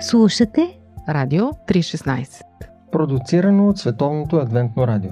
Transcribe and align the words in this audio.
Слушате 0.00 0.78
Радио 1.08 1.44
316 1.44 2.42
Продуцирано 2.92 3.68
от 3.68 3.78
Световното 3.78 4.36
адвентно 4.36 4.86
радио 4.86 5.10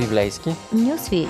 Библейски 0.00 0.50
Нюсви 0.72 1.26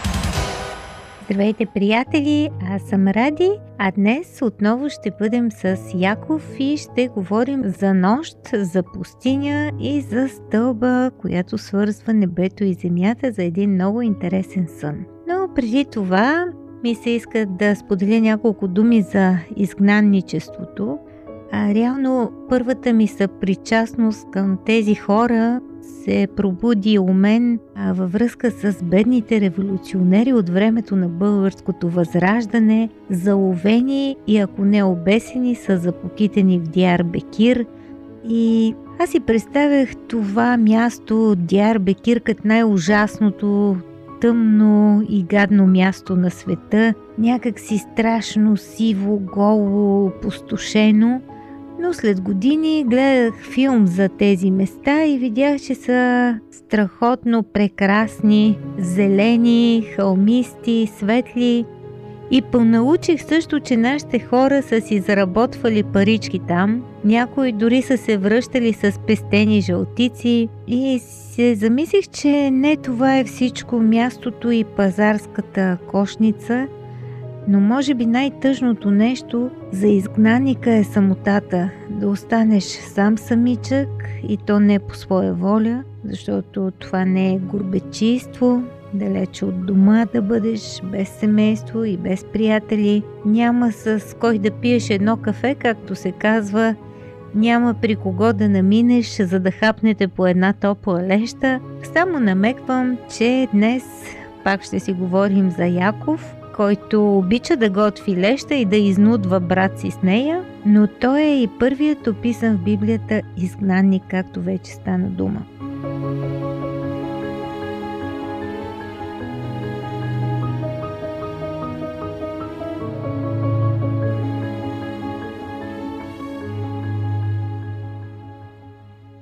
Здравейте, 1.25 1.67
приятели! 1.67 2.51
Аз 2.71 2.83
съм 2.83 3.09
Ради, 3.09 3.51
а 3.79 3.91
днес 3.91 4.43
отново 4.43 4.89
ще 4.89 5.11
бъдем 5.11 5.51
с 5.51 5.77
Яков 5.95 6.57
и 6.59 6.77
ще 6.77 7.09
говорим 7.09 7.63
за 7.65 7.95
нощ, 7.95 8.37
за 8.55 8.83
пустиня 8.83 9.71
и 9.81 10.01
за 10.01 10.29
стълба, 10.29 11.11
която 11.21 11.59
свързва 11.59 12.15
небето 12.15 12.65
и 12.65 12.75
земята 12.75 13.33
за 13.33 13.43
един 13.43 13.71
много 13.71 14.03
интересен 14.03 14.69
сън. 14.81 15.05
Но 15.29 15.49
преди 15.55 15.85
това 15.85 16.45
ми 16.83 16.95
се 16.95 17.11
иска 17.11 17.47
да 17.47 17.77
споделя 17.77 18.21
няколко 18.21 18.69
думи 18.69 19.03
за 19.03 19.37
изгнанничеството. 19.57 20.99
А 21.55 21.75
реално 21.75 22.33
първата 22.49 22.93
ми 22.93 23.09
съпричастност 23.09 24.31
към 24.31 24.59
тези 24.67 24.95
хора 24.95 25.61
се 26.05 26.29
пробуди 26.37 26.99
у 26.99 27.13
мен 27.13 27.59
а, 27.75 27.93
във 27.93 28.13
връзка 28.13 28.51
с 28.51 28.83
бедните 28.83 29.41
революционери 29.41 30.33
от 30.33 30.49
времето 30.49 30.97
на 30.97 31.09
българското 31.09 31.89
възраждане, 31.89 32.89
заловени 33.11 34.17
и 34.27 34.39
ако 34.39 34.65
не 34.65 34.85
обесени 34.85 35.55
са 35.55 35.77
запокитени 35.77 36.59
в 36.59 36.63
Диар 36.63 37.03
Бекир. 37.03 37.67
И 38.29 38.75
аз 38.99 39.11
си 39.11 39.21
представях 39.21 39.89
това 40.09 40.57
място, 40.57 41.35
Диар 41.37 41.79
Бекир, 41.79 42.21
като 42.21 42.49
най-ужасното, 42.49 43.77
тъмно 44.21 45.03
и 45.09 45.23
гадно 45.23 45.67
място 45.67 46.17
на 46.17 46.31
света, 46.31 46.95
някак 47.19 47.61
си 47.61 47.79
страшно, 47.79 48.57
сиво, 48.57 49.21
голо, 49.35 50.11
пустошено– 50.23 51.21
но 51.83 51.93
след 51.93 52.21
години 52.21 52.85
гледах 52.85 53.35
филм 53.55 53.87
за 53.87 54.09
тези 54.09 54.51
места 54.51 55.05
и 55.05 55.19
видях, 55.19 55.61
че 55.61 55.75
са 55.75 56.39
страхотно 56.51 57.43
прекрасни, 57.43 58.59
зелени, 58.79 59.87
хълмисти, 59.97 60.91
светли. 60.99 61.65
И 62.31 62.43
понаучих 62.43 63.23
също, 63.23 63.61
че 63.61 63.77
нашите 63.77 64.19
хора 64.19 64.63
са 64.63 64.81
си 64.81 65.01
заработвали 65.01 65.83
парички 65.83 66.41
там, 66.49 66.83
някои 67.05 67.53
дори 67.53 67.83
са 67.83 67.99
се 67.99 68.17
връщали 68.17 68.73
с 68.73 68.99
пестени 69.07 69.61
жълтици. 69.61 70.49
И 70.67 70.99
се 70.99 71.55
замислих, 71.55 72.09
че 72.09 72.51
не 72.51 72.77
това 72.77 73.19
е 73.19 73.25
всичко. 73.25 73.81
Мястото 73.81 74.51
и 74.51 74.65
пазарската 74.65 75.79
кошница– 75.91 76.67
но 77.49 77.61
може 77.61 77.95
би 77.95 78.07
най-тъжното 78.07 78.91
нещо 78.91 79.51
за 79.73 79.87
изгнаника 79.87 80.75
е 80.75 80.85
самотата. 80.85 81.71
Да 81.91 82.09
останеш 82.09 82.65
сам 82.65 83.19
самичък 83.19 83.89
и 84.29 84.37
то 84.37 84.61
не 84.61 84.79
по 84.79 84.97
своя 84.97 85.35
воля, 85.35 85.85
защото 86.05 86.71
това 86.71 87.05
не 87.05 87.35
е 87.35 87.39
горбечийство, 87.39 88.63
далече 88.95 89.45
от 89.45 89.67
дома 89.67 90.07
да 90.13 90.23
бъдеш 90.23 90.81
без 90.85 91.09
семейство 91.09 91.85
и 91.85 91.97
без 91.97 92.25
приятели. 92.25 93.03
Няма 93.27 93.73
с 93.73 94.17
кой 94.21 94.39
да 94.39 94.51
пиеш 94.51 94.91
едно 94.91 95.17
кафе, 95.17 95.55
както 95.55 95.95
се 95.95 96.13
казва, 96.13 96.75
няма 97.35 97.75
при 97.75 97.97
кого 97.97 98.33
да 98.33 98.49
наминеш, 98.49 99.23
за 99.23 99.41
да 99.41 99.51
хапнете 99.51 100.09
по 100.09 100.27
една 100.27 100.53
топла 100.53 101.03
леща. 101.03 101.61
Само 101.93 102.21
намеквам, 102.21 102.99
че 103.17 103.49
днес 103.53 103.85
пак 104.45 104.63
ще 104.63 104.81
си 104.81 104.93
говорим 104.93 105.51
за 105.51 105.65
Яков, 105.65 106.35
който 106.57 107.19
обича 107.19 107.57
да 107.57 107.71
готви 107.71 108.17
леща 108.17 108.55
и 108.55 108.65
да 108.65 108.77
изнудва 108.77 109.41
брат 109.41 109.81
си 109.81 109.91
с 109.91 110.03
нея, 110.03 110.45
но 110.67 110.87
той 110.87 111.21
е 111.21 111.43
и 111.43 111.49
първият 111.59 112.07
описан 112.07 112.57
в 112.57 112.65
Библията 112.65 113.23
изгнанник, 113.37 114.03
както 114.09 114.41
вече 114.41 114.73
стана 114.73 115.09
дума. 115.11 115.43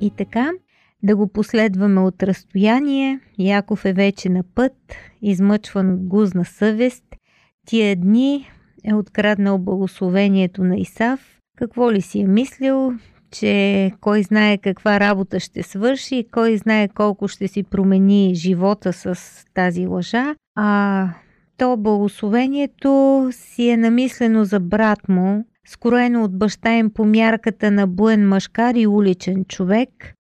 И 0.00 0.10
така, 0.10 0.50
да 1.02 1.16
го 1.16 1.28
последваме 1.28 2.00
от 2.00 2.22
разстояние, 2.22 3.20
Яков 3.38 3.84
е 3.84 3.92
вече 3.92 4.28
на 4.28 4.42
път, 4.54 4.72
измъчван 5.22 5.94
от 5.94 6.06
гузна 6.06 6.44
съвест 6.44 7.04
тия 7.66 7.97
дни 7.97 8.50
е 8.84 8.94
откраднал 8.94 9.59
благословението 9.59 10.65
на 10.65 10.76
Исав. 10.76 11.38
Какво 11.56 11.93
ли 11.93 12.00
си 12.00 12.21
е 12.21 12.26
мислил, 12.26 12.93
че 13.31 13.93
кой 14.00 14.22
знае 14.22 14.59
каква 14.59 15.00
работа 15.00 15.41
ще 15.41 15.62
свърши, 15.62 16.26
кой 16.32 16.56
знае 16.56 16.88
колко 16.88 17.28
ще 17.28 17.48
си 17.48 17.62
промени 17.62 18.34
живота 18.34 18.93
с 18.93 19.16
тази 19.54 19.87
лъжа, 19.87 20.34
а 20.56 21.09
то 21.56 21.76
благословението 21.76 23.28
си 23.32 23.69
е 23.69 23.77
намислено 23.77 24.44
за 24.44 24.60
брат 24.60 25.09
му, 25.09 25.44
скроено 25.66 26.25
от 26.25 26.38
баща 26.38 26.72
им 26.72 26.91
по 26.91 27.04
мярката 27.04 27.71
на 27.71 27.87
буен 27.87 28.28
мъжкар 28.28 28.75
и 28.75 28.87
уличен 28.87 29.44
човек, 29.44 30.15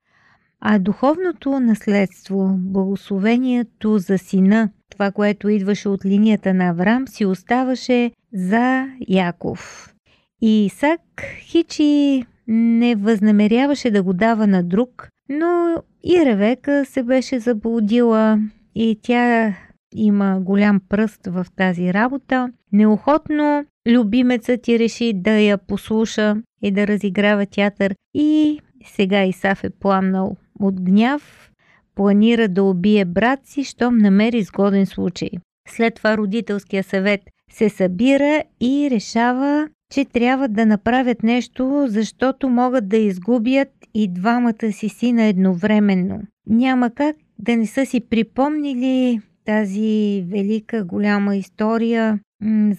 а 0.60 0.78
духовното 0.78 1.60
наследство, 1.60 2.54
благословението 2.58 3.98
за 3.98 4.18
сина, 4.18 4.70
това, 4.90 5.10
което 5.10 5.48
идваше 5.48 5.88
от 5.88 6.04
линията 6.04 6.54
на 6.54 6.68
Аврам, 6.68 7.08
си 7.08 7.26
оставаше 7.26 8.10
за 8.32 8.86
Яков. 9.08 9.94
И 10.42 10.64
Исак 10.64 11.00
Хичи 11.40 12.24
не 12.48 12.94
възнамеряваше 12.94 13.90
да 13.90 14.02
го 14.02 14.12
дава 14.12 14.46
на 14.46 14.62
друг, 14.62 15.08
но 15.28 15.82
и 16.04 16.26
Ревека 16.26 16.84
се 16.84 17.02
беше 17.02 17.38
заблудила 17.38 18.38
и 18.74 18.98
тя 19.02 19.54
има 19.94 20.40
голям 20.40 20.80
пръст 20.88 21.26
в 21.26 21.46
тази 21.56 21.94
работа. 21.94 22.52
Неохотно 22.72 23.64
любимецът 23.88 24.62
ти 24.62 24.78
реши 24.78 25.12
да 25.14 25.30
я 25.30 25.58
послуша 25.58 26.36
и 26.62 26.70
да 26.70 26.86
разиграва 26.86 27.46
театър 27.46 27.94
и 28.14 28.60
сега 28.84 29.24
Исаф 29.24 29.64
е 29.64 29.70
пламнал 29.70 30.36
от 30.60 30.80
гняв 30.82 31.49
планира 31.94 32.48
да 32.48 32.62
убие 32.62 33.04
брат 33.04 33.40
си, 33.44 33.64
щом 33.64 33.98
намери 33.98 34.38
изгоден 34.38 34.86
случай. 34.86 35.30
След 35.68 35.94
това 35.94 36.16
родителския 36.16 36.84
съвет 36.84 37.20
се 37.52 37.68
събира 37.68 38.42
и 38.60 38.88
решава, 38.90 39.68
че 39.92 40.04
трябва 40.04 40.48
да 40.48 40.66
направят 40.66 41.22
нещо, 41.22 41.86
защото 41.88 42.48
могат 42.48 42.88
да 42.88 42.96
изгубят 42.96 43.68
и 43.94 44.08
двамата 44.08 44.72
си 44.72 44.88
сина 44.88 45.22
едновременно. 45.22 46.20
Няма 46.46 46.90
как 46.90 47.16
да 47.38 47.56
не 47.56 47.66
са 47.66 47.86
си 47.86 48.00
припомнили 48.00 49.20
тази 49.44 50.24
велика 50.28 50.84
голяма 50.84 51.36
история 51.36 52.20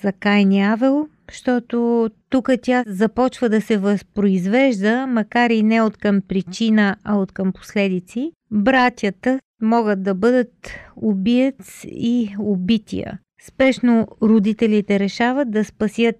за 0.03 0.11
Кайн 0.11 0.63
Авел, 0.63 1.07
защото 1.31 2.09
тук 2.29 2.49
тя 2.61 2.83
започва 2.87 3.49
да 3.49 3.61
се 3.61 3.77
възпроизвежда, 3.77 5.07
макар 5.07 5.49
и 5.49 5.63
не 5.63 5.81
от 5.81 5.97
към 5.97 6.21
причина, 6.27 6.95
а 7.03 7.15
от 7.15 7.31
към 7.31 7.51
последици. 7.51 8.31
Братята 8.51 9.39
могат 9.61 10.03
да 10.03 10.15
бъдат 10.15 10.69
убиец 10.95 11.83
и 11.87 12.35
убития. 12.39 13.19
Спешно 13.41 14.07
родителите 14.21 14.99
решават 14.99 15.51
да 15.51 15.65
спасят 15.65 16.19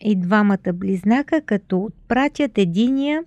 и 0.00 0.16
двамата 0.16 0.72
близнака, 0.74 1.40
като 1.40 1.78
отпратят 1.78 2.58
единия 2.58 3.24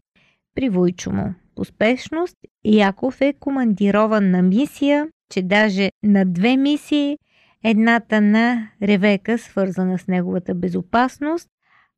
при 0.56 0.70
Войчо 0.70 1.12
му. 1.12 1.34
По 1.56 1.66
спешност 1.66 2.36
Яков 2.66 3.22
е 3.22 3.34
командирован 3.40 4.32
на 4.32 4.42
мисия, 4.42 5.08
че 5.34 5.42
даже 5.42 5.90
на 6.04 6.26
две 6.26 6.58
мисии 6.58 7.18
Едната 7.64 8.22
на 8.22 8.70
Ревека, 8.84 9.38
свързана 9.38 10.00
с 10.00 10.08
неговата 10.08 10.56
безопасност, 10.56 11.48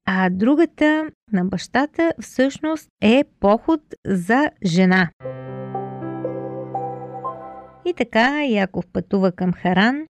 а 0.05 0.29
другата 0.29 1.05
на 1.33 1.45
бащата 1.45 2.13
всъщност 2.21 2.87
е 3.01 3.23
поход 3.39 3.81
за 4.05 4.49
жена. 4.65 5.09
И 7.85 7.93
така 7.93 8.45
Яков 8.45 8.87
пътува 8.93 9.31
към 9.31 9.53
Харан. 9.53 10.05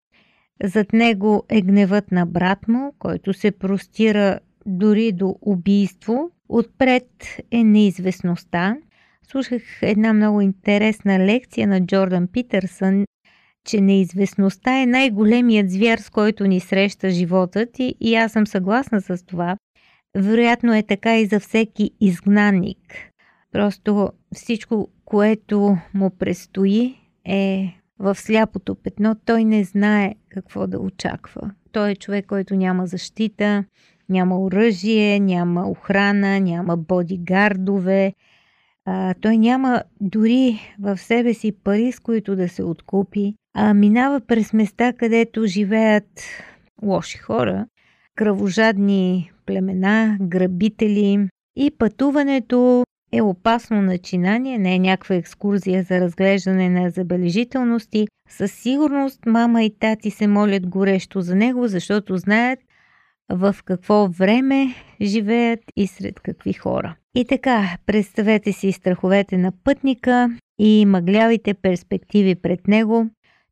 Зад 0.64 0.94
него 0.94 1.44
е 1.50 1.62
гневът 1.62 2.12
на 2.12 2.26
брат 2.26 2.68
му, 2.68 2.94
който 3.00 3.34
се 3.34 3.52
простира 3.52 4.40
дори 4.66 5.12
до 5.12 5.36
убийство. 5.42 6.32
Отпред 6.50 7.10
е 7.52 7.64
неизвестността. 7.64 8.78
Слушах 9.28 9.62
една 9.82 10.14
много 10.14 10.42
интересна 10.42 11.20
лекция 11.20 11.68
на 11.68 11.86
Джордан 11.86 12.28
Питърсън 12.28 13.06
че 13.68 13.82
неизвестността 13.82 14.82
е 14.82 14.86
най-големият 14.86 15.72
звяр, 15.72 15.98
с 15.98 16.10
който 16.10 16.48
ни 16.48 16.60
среща 16.60 17.10
животът 17.10 17.80
и, 17.80 17.96
и 18.00 18.16
аз 18.16 18.32
съм 18.32 18.48
съгласна 18.48 19.02
с 19.02 19.26
това. 19.26 19.58
Вероятно 20.16 20.76
е 20.76 20.84
така 20.84 21.18
и 21.18 21.26
за 21.26 21.40
всеки 21.40 21.92
изгнанник. 22.02 23.12
Просто 23.52 24.10
всичко, 24.34 24.90
което 25.06 25.78
му 25.94 26.10
предстои 26.10 26.96
е 27.28 27.74
в 28.00 28.16
сляпото 28.16 28.76
петно. 28.76 29.16
Той 29.26 29.44
не 29.44 29.64
знае 29.64 30.16
какво 30.30 30.68
да 30.68 30.80
очаква. 30.80 31.52
Той 31.72 31.92
е 31.92 31.96
човек, 31.96 32.26
който 32.26 32.56
няма 32.56 32.88
защита, 32.88 33.64
няма 34.10 34.40
оръжие, 34.40 35.20
няма 35.20 35.70
охрана, 35.70 36.40
няма 36.40 36.78
бодигардове. 36.78 38.14
А, 38.86 39.14
той 39.22 39.38
няма 39.38 39.84
дори 40.02 40.60
в 40.80 40.98
себе 40.98 41.34
си 41.34 41.52
пари, 41.64 41.92
с 41.92 42.00
които 42.00 42.36
да 42.36 42.50
се 42.50 42.64
откупи, 42.64 43.36
а 43.54 43.74
минава 43.74 44.22
през 44.22 44.54
места, 44.54 44.94
където 44.94 45.46
живеят 45.46 46.22
лоши 46.84 47.18
хора, 47.18 47.66
кръвожадни 48.16 49.32
племена, 49.46 50.18
грабители 50.22 51.30
и 51.56 51.72
пътуването 51.72 52.84
е 53.12 53.22
опасно 53.22 53.82
начинание, 53.82 54.58
не 54.58 54.76
е 54.76 54.80
някаква 54.80 55.16
екскурзия 55.16 55.84
за 55.84 56.00
разглеждане 56.00 56.70
на 56.70 56.90
забележителности. 56.90 58.08
Със 58.30 58.52
сигурност 58.52 59.26
мама 59.26 59.64
и 59.64 59.80
тати 59.80 60.12
се 60.12 60.28
молят 60.28 60.68
горещо 60.68 61.22
за 61.22 61.36
него, 61.36 61.68
защото 61.68 62.18
знаят 62.18 62.60
в 63.32 63.56
какво 63.66 64.08
време 64.08 64.76
живеят 65.02 65.60
и 65.76 65.88
сред 65.88 66.20
какви 66.20 66.54
хора. 66.54 66.96
И 67.16 67.26
така, 67.26 67.78
представете 67.86 68.52
си 68.52 68.72
страховете 68.72 69.38
на 69.38 69.52
пътника 69.64 70.38
и 70.60 70.86
мъглявите 70.86 71.54
перспективи 71.54 72.36
пред 72.36 72.68
него. 72.68 73.10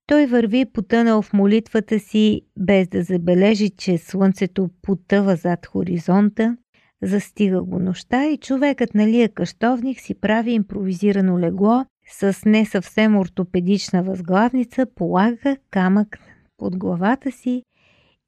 Той 0.07 0.25
върви 0.25 0.65
потънал 0.65 1.21
в 1.21 1.33
молитвата 1.33 1.99
си, 1.99 2.41
без 2.59 2.87
да 2.87 3.03
забележи, 3.03 3.69
че 3.69 3.97
слънцето 3.97 4.69
потъва 4.81 5.35
зад 5.35 5.65
хоризонта. 5.65 6.57
Застига 7.03 7.61
го 7.61 7.79
нощта 7.79 8.25
и 8.25 8.37
човекът 8.37 8.95
на 8.95 9.07
лия 9.07 9.29
къщовник 9.29 9.99
си 9.99 10.15
прави 10.15 10.51
импровизирано 10.51 11.39
легло 11.39 11.85
с 12.11 12.37
не 12.45 12.65
съвсем 12.65 13.17
ортопедична 13.17 14.03
възглавница, 14.03 14.85
полага 14.95 15.57
камък 15.71 16.19
под 16.57 16.77
главата 16.77 17.31
си 17.31 17.63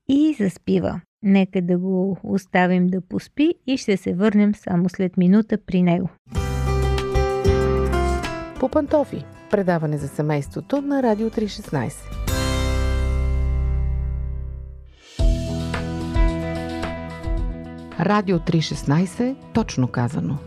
и 0.09 0.35
заспива. 0.39 1.01
Нека 1.23 1.61
да 1.61 1.77
го 1.77 2.17
оставим 2.23 2.87
да 2.87 3.01
поспи 3.01 3.53
и 3.67 3.77
ще 3.77 3.97
се 3.97 4.13
върнем 4.13 4.55
само 4.55 4.89
след 4.89 5.17
минута 5.17 5.57
при 5.57 5.81
него. 5.81 6.09
По 8.59 8.69
пантофи. 8.69 9.25
Предаване 9.51 9.97
за 9.97 10.07
семейството 10.07 10.81
на 10.81 11.03
Радио 11.03 11.29
316. 11.29 12.26
Радио 17.99 18.39
316, 18.39 19.35
точно 19.53 19.87
казано. 19.87 20.37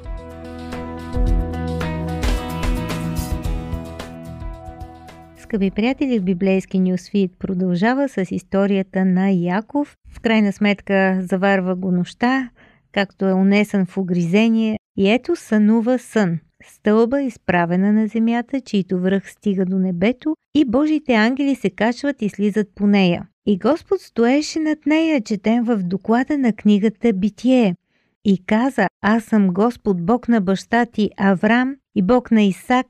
Скъпи 5.36 5.70
приятели, 5.70 6.20
библейски 6.20 6.80
нюсфит 6.80 7.32
продължава 7.38 8.08
с 8.08 8.24
историята 8.30 9.04
на 9.04 9.30
Яков. 9.30 9.96
В 10.08 10.20
крайна 10.20 10.52
сметка 10.52 11.18
заварва 11.22 11.74
го 11.74 11.92
нощта, 11.92 12.50
както 12.92 13.24
е 13.24 13.32
унесен 13.32 13.86
в 13.86 13.96
огризение 13.96 14.78
и 14.96 15.10
ето 15.10 15.36
сънува 15.36 15.98
сън. 15.98 16.38
Стълба 16.66 17.22
изправена 17.22 17.92
на 17.92 18.06
земята, 18.06 18.60
чийто 18.60 19.00
връх 19.00 19.30
стига 19.30 19.64
до 19.64 19.78
небето 19.78 20.36
и 20.54 20.64
Божите 20.64 21.14
ангели 21.14 21.54
се 21.54 21.70
качват 21.70 22.22
и 22.22 22.28
слизат 22.28 22.68
по 22.74 22.86
нея. 22.86 23.26
И 23.46 23.58
Господ 23.58 24.00
стоеше 24.00 24.60
над 24.60 24.86
нея, 24.86 25.20
четем 25.20 25.64
в 25.64 25.82
доклада 25.82 26.38
на 26.38 26.52
книгата 26.52 27.12
Битие. 27.12 27.76
И 28.24 28.44
каза, 28.46 28.88
аз 29.02 29.24
съм 29.24 29.48
Господ 29.48 30.06
Бог 30.06 30.28
на 30.28 30.40
баща 30.40 30.86
ти 30.86 31.10
Аврам 31.16 31.76
и 31.94 32.02
Бог 32.02 32.30
на 32.30 32.42
Исак, 32.42 32.86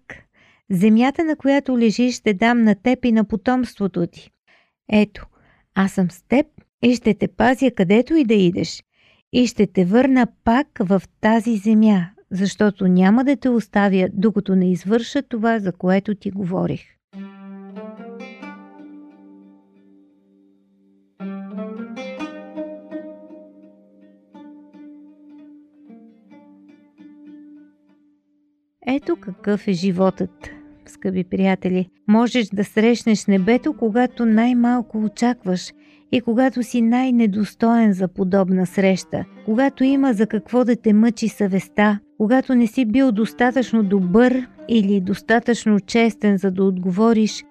Земята, 0.71 1.25
на 1.25 1.37
която 1.37 1.79
лежиш, 1.79 2.17
ще 2.17 2.35
дам 2.35 2.63
на 2.63 2.75
теб 2.75 3.05
и 3.05 3.13
на 3.13 3.25
потомството 3.25 4.07
ти. 4.07 4.31
Ето, 4.93 5.27
аз 5.75 5.93
съм 5.93 6.11
с 6.11 6.23
теб 6.23 6.47
и 6.83 6.95
ще 6.95 7.15
те 7.15 7.29
пазя 7.29 7.71
където 7.71 8.15
и 8.15 8.25
да 8.25 8.35
идеш. 8.35 8.83
И 9.33 9.47
ще 9.47 9.67
те 9.67 9.85
върна 9.85 10.27
пак 10.45 10.67
в 10.81 11.03
тази 11.21 11.57
земя, 11.57 12.11
защото 12.31 12.87
няма 12.87 13.25
да 13.25 13.37
те 13.37 13.49
оставя, 13.49 14.09
докато 14.13 14.55
не 14.55 14.73
извърша 14.73 15.23
това, 15.23 15.59
за 15.59 15.73
което 15.73 16.15
ти 16.15 16.31
говорих. 16.31 16.81
Ето 28.87 29.17
какъв 29.17 29.69
е 29.69 29.73
животът 29.73 30.51
скъпи 30.87 31.25
приятели. 31.25 31.89
Можеш 32.09 32.47
да 32.49 32.65
срещнеш 32.65 33.27
небето, 33.27 33.73
когато 33.73 34.27
най-малко 34.27 34.99
очакваш 34.99 35.73
и 36.13 36.21
когато 36.21 36.63
си 36.63 36.83
най-недостоен 36.83 37.93
за 37.93 38.09
подобна 38.09 38.67
среща, 38.67 39.25
когато 39.45 39.85
има 39.85 40.13
за 40.13 40.27
какво 40.27 40.65
да 40.65 40.77
те 40.77 40.93
мъчи 40.93 41.29
съвестта, 41.29 42.01
когато 42.21 42.55
не 42.55 42.67
си 42.67 42.85
бил 42.85 43.13
достатъчно 43.13 43.83
добър 43.83 44.47
или 44.69 45.01
достатъчно 45.01 45.81
честен, 45.81 46.37
за 46.37 46.51
да 46.51 46.65
отговориш 46.65 47.45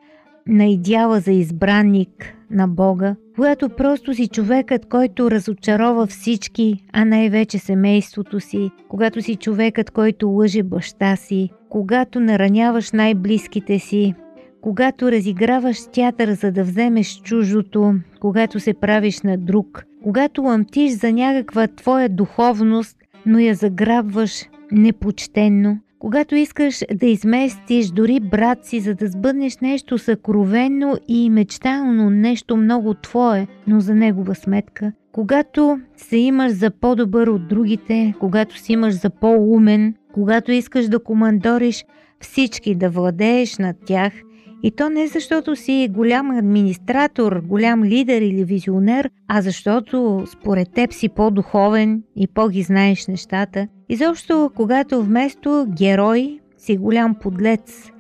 на 0.48 0.66
идеала 0.66 1.20
за 1.20 1.32
избранник 1.32 2.34
на 2.52 2.68
Бога, 2.68 3.16
когато 3.36 3.70
просто 3.70 4.14
си 4.14 4.28
човекът, 4.28 4.86
който 4.86 5.32
разочарова 5.32 6.08
всички, 6.08 6.84
а 6.94 7.06
най-вече 7.06 7.58
семейството 7.58 8.40
си, 8.40 8.72
когато 8.90 9.22
си 9.22 9.36
човекът, 9.36 9.92
който 9.92 10.30
лъже 10.30 10.64
баща 10.64 11.16
си, 11.16 11.50
когато 11.70 12.20
нараняваш 12.20 12.92
най-близките 12.92 13.80
си, 13.80 14.14
когато 14.62 15.12
разиграваш 15.12 15.78
театър, 15.94 16.32
за 16.34 16.52
да 16.52 16.64
вземеш 16.64 17.22
чужото, 17.24 17.94
когато 18.20 18.60
се 18.60 18.74
правиш 18.74 19.22
на 19.22 19.38
друг, 19.38 19.86
когато 20.04 20.42
ламтиш 20.42 20.92
за 20.92 21.14
някаква 21.14 21.68
твоя 21.68 22.10
духовност, 22.10 22.98
но 23.26 23.40
я 23.40 23.56
заграбваш 23.56 24.46
непочтенно, 24.72 25.80
когато 26.00 26.36
искаш 26.36 26.80
да 26.94 27.06
изместиш 27.06 27.88
дори 27.88 28.20
брат 28.20 28.66
си, 28.66 28.80
за 28.80 28.96
да 28.96 29.08
сбъднеш 29.08 29.58
нещо 29.58 29.98
съкровенно 29.98 30.98
и 31.08 31.30
мечтално, 31.30 32.10
нещо 32.10 32.58
много 32.58 32.94
твое, 32.94 33.48
но 33.68 33.80
за 33.80 33.96
негова 33.96 34.36
сметка, 34.36 34.92
когато 35.12 35.80
се 35.98 36.18
имаш 36.18 36.52
за 36.52 36.72
по-добър 36.72 37.28
от 37.28 37.48
другите, 37.48 38.14
когато 38.20 38.58
си 38.58 38.74
имаш 38.74 38.94
за 38.94 39.10
по-умен, 39.10 39.96
когато 40.14 40.52
искаш 40.52 40.88
да 40.88 41.00
командориш 41.00 41.86
всички, 42.20 42.76
да 42.76 42.90
владееш 42.90 43.58
над 43.58 43.76
тях, 43.86 44.14
и 44.64 44.72
то 44.72 44.90
не 44.90 45.08
защото 45.08 45.56
си 45.56 45.90
голям 45.92 46.32
администратор, 46.32 47.42
голям 47.46 47.84
лидер 47.84 48.22
или 48.22 48.44
визионер, 48.44 49.10
а 49.28 49.42
защото 49.42 50.24
според 50.32 50.74
теб 50.74 50.94
си 50.94 51.10
по-духовен 51.10 52.04
и 52.16 52.28
по-ги 52.28 52.62
знаеш 52.62 53.08
нещата. 53.08 53.68
И 53.90 53.96
защо, 53.96 54.52
когато 54.56 55.04
вместо 55.04 55.66
герой 55.78 56.40
си 56.58 56.78
голям 56.78 57.16
подлец 57.16 57.92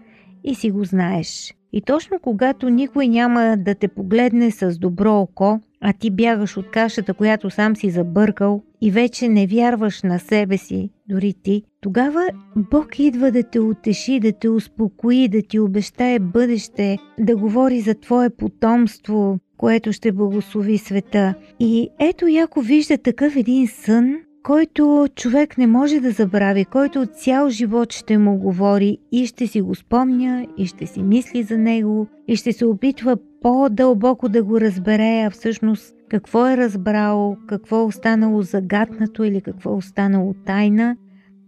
и 0.43 0.55
си 0.55 0.71
го 0.71 0.83
знаеш. 0.83 1.53
И 1.73 1.81
точно 1.81 2.19
когато 2.21 2.69
никой 2.69 3.07
няма 3.07 3.55
да 3.57 3.75
те 3.75 3.87
погледне 3.87 4.51
с 4.51 4.77
добро 4.77 5.19
око, 5.19 5.59
а 5.81 5.93
ти 5.93 6.09
бягаш 6.11 6.57
от 6.57 6.69
кашата, 6.69 7.13
която 7.13 7.49
сам 7.49 7.75
си 7.75 7.89
забъркал 7.89 8.63
и 8.81 8.91
вече 8.91 9.29
не 9.29 9.47
вярваш 9.47 10.03
на 10.03 10.19
себе 10.19 10.57
си, 10.57 10.89
дори 11.09 11.33
ти, 11.43 11.63
тогава 11.81 12.27
Бог 12.55 12.99
идва 12.99 13.31
да 13.31 13.43
те 13.43 13.59
утеши, 13.59 14.19
да 14.19 14.31
те 14.31 14.49
успокои, 14.49 15.27
да 15.27 15.41
ти 15.41 15.59
обещае 15.59 16.19
бъдеще, 16.19 16.97
да 17.19 17.37
говори 17.37 17.81
за 17.81 17.95
твое 17.95 18.29
потомство, 18.29 19.37
което 19.57 19.93
ще 19.93 20.11
благослови 20.11 20.77
света. 20.77 21.33
И 21.59 21.89
ето 21.99 22.27
Яко 22.27 22.61
вижда 22.61 22.97
такъв 22.97 23.35
един 23.35 23.67
сън, 23.67 24.15
който 24.49 25.07
човек 25.15 25.57
не 25.57 25.67
може 25.67 25.99
да 25.99 26.11
забрави, 26.11 26.65
който 26.65 27.05
цял 27.05 27.49
живот 27.49 27.93
ще 27.93 28.17
му 28.17 28.37
говори 28.37 28.97
и 29.11 29.25
ще 29.25 29.47
си 29.47 29.61
го 29.61 29.75
спомня, 29.75 30.47
и 30.57 30.65
ще 30.65 30.85
си 30.85 31.03
мисли 31.03 31.43
за 31.43 31.57
него, 31.57 32.07
и 32.27 32.35
ще 32.35 32.53
се 32.53 32.65
опитва 32.65 33.17
по-дълбоко 33.41 34.29
да 34.29 34.43
го 34.43 34.61
разбере, 34.61 35.23
а 35.27 35.29
всъщност 35.29 35.95
какво 36.09 36.47
е 36.47 36.57
разбрал, 36.57 37.37
какво 37.47 37.79
е 37.79 37.83
останало 37.83 38.41
загаднато 38.41 39.23
или 39.23 39.41
какво 39.41 39.69
е 39.69 39.75
останало 39.75 40.33
тайна. 40.45 40.95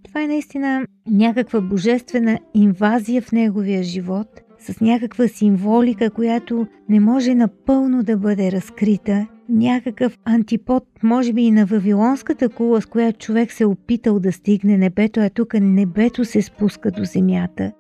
Това 0.03 0.23
е 0.23 0.27
наистина 0.27 0.85
някаква 1.07 1.61
божествена 1.61 2.39
инвазия 2.53 3.21
в 3.21 3.31
неговия 3.31 3.83
живот, 3.83 4.41
с 4.61 4.81
някаква 4.81 5.27
символика, 5.27 6.09
която 6.09 6.67
не 6.89 6.99
може 6.99 7.35
напълно 7.35 8.03
да 8.03 8.17
бъде 8.17 8.51
разкрита 8.51 9.27
някакъв 9.49 10.17
антипод, 10.25 10.83
може 11.03 11.33
би 11.33 11.41
и 11.41 11.51
на 11.51 11.65
Вавилонската 11.65 12.49
кула, 12.49 12.81
с 12.81 12.85
която 12.85 13.19
човек 13.19 13.51
се 13.51 13.63
е 13.63 13.67
опитал 13.67 14.19
да 14.19 14.31
стигне 14.31 14.77
небето, 14.77 15.19
а 15.19 15.29
тук 15.29 15.53
небето 15.53 16.25
се 16.25 16.41
спуска 16.41 16.91
до 16.91 17.03
земята. 17.03 17.71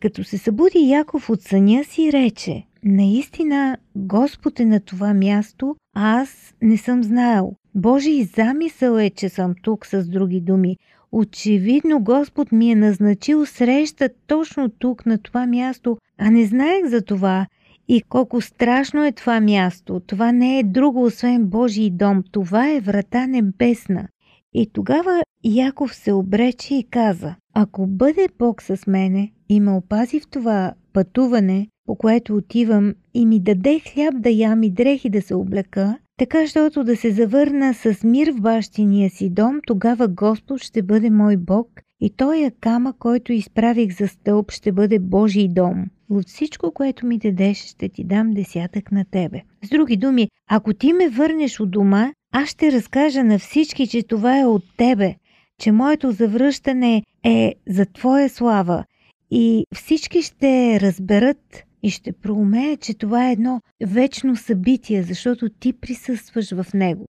Като 0.00 0.24
се 0.24 0.38
събуди 0.38 0.88
Яков 0.88 1.30
от 1.30 1.42
съня 1.42 1.84
си, 1.84 2.12
рече– 2.12 2.64
Наистина 2.84 3.78
Господ 3.96 4.60
е 4.60 4.64
на 4.64 4.80
това 4.80 5.14
място, 5.14 5.76
а 5.96 6.20
аз 6.20 6.54
не 6.62 6.76
съм 6.76 7.04
знаел. 7.04 7.52
Божий 7.74 8.24
замисъл 8.24 8.96
е, 8.96 9.10
че 9.10 9.28
съм 9.28 9.54
тук 9.62 9.86
с 9.86 10.08
други 10.08 10.40
думи. 10.40 10.76
Очевидно 11.12 12.00
Господ 12.00 12.52
ми 12.52 12.70
е 12.70 12.74
назначил 12.74 13.46
среща 13.46 14.08
точно 14.26 14.68
тук, 14.68 15.06
на 15.06 15.18
това 15.18 15.46
място, 15.46 15.98
а 16.18 16.30
не 16.30 16.44
знаех 16.44 16.86
за 16.86 17.02
това. 17.02 17.46
И 17.88 18.02
колко 18.02 18.40
страшно 18.40 19.04
е 19.04 19.12
това 19.12 19.40
място. 19.40 20.00
Това 20.06 20.32
не 20.32 20.58
е 20.58 20.62
друго, 20.62 21.04
освен 21.04 21.46
Божий 21.46 21.90
дом. 21.90 22.22
Това 22.32 22.70
е 22.70 22.80
врата 22.80 23.26
небесна. 23.26 24.08
И 24.54 24.70
тогава 24.72 25.22
Яков 25.44 25.94
се 25.94 26.12
обрече 26.12 26.74
и 26.74 26.86
каза, 26.90 27.34
ако 27.54 27.86
бъде 27.86 28.28
Бог 28.38 28.62
с 28.62 28.86
мене 28.86 29.32
и 29.50 29.60
ме 29.60 29.70
опази 29.70 30.20
в 30.20 30.28
това 30.30 30.72
пътуване, 30.92 31.68
по 31.86 31.94
което 31.94 32.36
отивам 32.36 32.94
и 33.14 33.26
ми 33.26 33.40
даде 33.40 33.80
хляб 33.80 34.14
да 34.18 34.30
ям 34.30 34.62
и 34.62 34.70
дрехи 34.70 35.10
да 35.10 35.22
се 35.22 35.34
облека, 35.34 35.98
така, 36.16 36.46
щото 36.46 36.84
да 36.84 36.96
се 36.96 37.10
завърна 37.10 37.74
с 37.74 38.04
мир 38.04 38.32
в 38.32 38.40
бащиния 38.40 39.10
си 39.10 39.30
дом, 39.30 39.60
тогава 39.66 40.08
Господ 40.08 40.62
ще 40.62 40.82
бъде 40.82 41.10
мой 41.10 41.36
Бог 41.36 41.68
и 42.00 42.10
той 42.16 42.38
е 42.38 42.52
кама, 42.60 42.94
който 42.98 43.32
изправих 43.32 43.98
за 43.98 44.08
стълб, 44.08 44.52
ще 44.52 44.72
бъде 44.72 44.98
Божий 44.98 45.48
дом. 45.48 45.84
От 46.10 46.28
всичко, 46.28 46.72
което 46.72 47.06
ми 47.06 47.18
дадеш, 47.18 47.64
ще 47.64 47.88
ти 47.88 48.04
дам 48.04 48.30
десятък 48.30 48.92
на 48.92 49.04
тебе. 49.10 49.42
С 49.64 49.68
други 49.68 49.96
думи, 49.96 50.28
ако 50.50 50.74
ти 50.74 50.92
ме 50.92 51.08
върнеш 51.08 51.60
от 51.60 51.70
дома, 51.70 52.12
аз 52.32 52.48
ще 52.48 52.72
разкажа 52.72 53.24
на 53.24 53.38
всички, 53.38 53.86
че 53.86 54.02
това 54.02 54.40
е 54.40 54.44
от 54.44 54.62
тебе, 54.76 55.14
че 55.58 55.72
моето 55.72 56.10
завръщане 56.10 57.02
е 57.24 57.54
за 57.68 57.86
твоя 57.86 58.28
слава 58.28 58.84
и 59.30 59.64
всички 59.74 60.22
ще 60.22 60.80
разберат 60.80 61.64
и 61.82 61.90
ще 61.90 62.12
проумее, 62.12 62.76
че 62.76 62.94
това 62.94 63.28
е 63.28 63.32
едно 63.32 63.60
вечно 63.86 64.36
събитие, 64.36 65.02
защото 65.02 65.48
ти 65.48 65.72
присъстваш 65.72 66.50
в 66.50 66.66
него. 66.74 67.06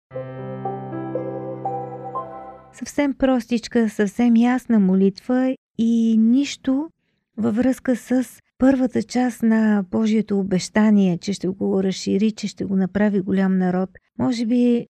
Съвсем 2.74 3.13
простичка, 3.13 3.90
съвсем 3.90 4.36
ясна 4.36 4.80
молитва 4.80 5.56
и 5.78 6.18
нищо 6.18 6.90
във 7.38 7.56
връзка 7.56 7.96
с 7.96 8.25
първата 8.58 9.04
част 9.04 9.44
на 9.44 9.86
Божието 9.92 10.40
обещание, 10.40 11.18
че 11.18 11.34
ще 11.34 11.48
го 11.48 11.84
разшири, 11.84 12.32
че 12.32 12.48
ще 12.48 12.66
го 12.66 12.75
направи 12.75 13.22
голям 13.22 13.58
народ. 13.58 13.90
Може 14.20 14.46
би 14.46 14.88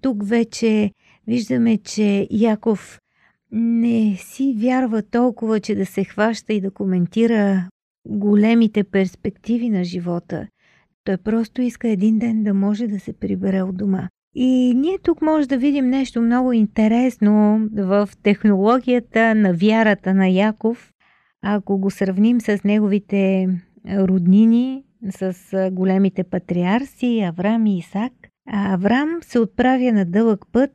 тук 0.00 0.28
вече 0.28 0.90
виждаме, 1.26 1.78
че 1.78 2.28
Яков 2.30 2.98
не 3.56 4.16
си 4.16 4.56
вярва 4.58 5.02
толкова, 5.02 5.60
че 5.60 5.74
да 5.74 5.86
се 5.86 6.04
хваща 6.04 6.52
и 6.52 6.60
да 6.60 6.70
коментира 6.70 7.68
големите 8.08 8.84
перспективи 8.84 9.70
на 9.70 9.84
живота. 9.84 10.46
Той 11.04 11.16
просто 11.16 11.62
иска 11.62 11.88
един 11.88 12.18
ден 12.18 12.42
да 12.42 12.54
може 12.54 12.86
да 12.86 13.00
се 13.00 13.12
прибере 13.12 13.62
от 13.62 13.76
дома. 13.76 14.08
И 14.34 14.74
ние 14.76 14.98
тук 14.98 15.22
може 15.22 15.48
да 15.48 15.58
видим 15.58 15.86
нещо 15.86 16.20
много 16.20 16.52
интересно 16.52 17.60
в 17.72 18.08
технологията 18.22 19.34
на 19.34 19.52
вярата 19.52 20.14
на 20.14 20.28
Яков, 20.28 20.92
ако 21.42 21.78
го 21.78 21.90
сравним 21.90 22.40
с 22.40 22.64
неговите 22.64 23.48
роднини, 23.88 24.84
с 25.10 25.34
големите 25.72 26.24
патриарси 26.24 27.20
Авраам 27.20 27.66
и 27.66 27.78
Исак. 27.78 28.12
А 28.50 28.74
Авраам 28.74 29.18
се 29.22 29.38
отправя 29.38 29.92
на 29.92 30.04
дълъг 30.04 30.44
път, 30.52 30.70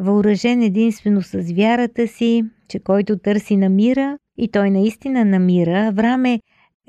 въоръжен 0.00 0.62
единствено 0.62 1.22
с 1.22 1.52
вярата 1.52 2.08
си, 2.08 2.44
че 2.68 2.78
който 2.78 3.18
търси 3.18 3.56
намира 3.56 4.18
и 4.38 4.48
той 4.48 4.70
наистина 4.70 5.24
намира. 5.24 5.86
Авраам 5.86 6.24
е 6.24 6.40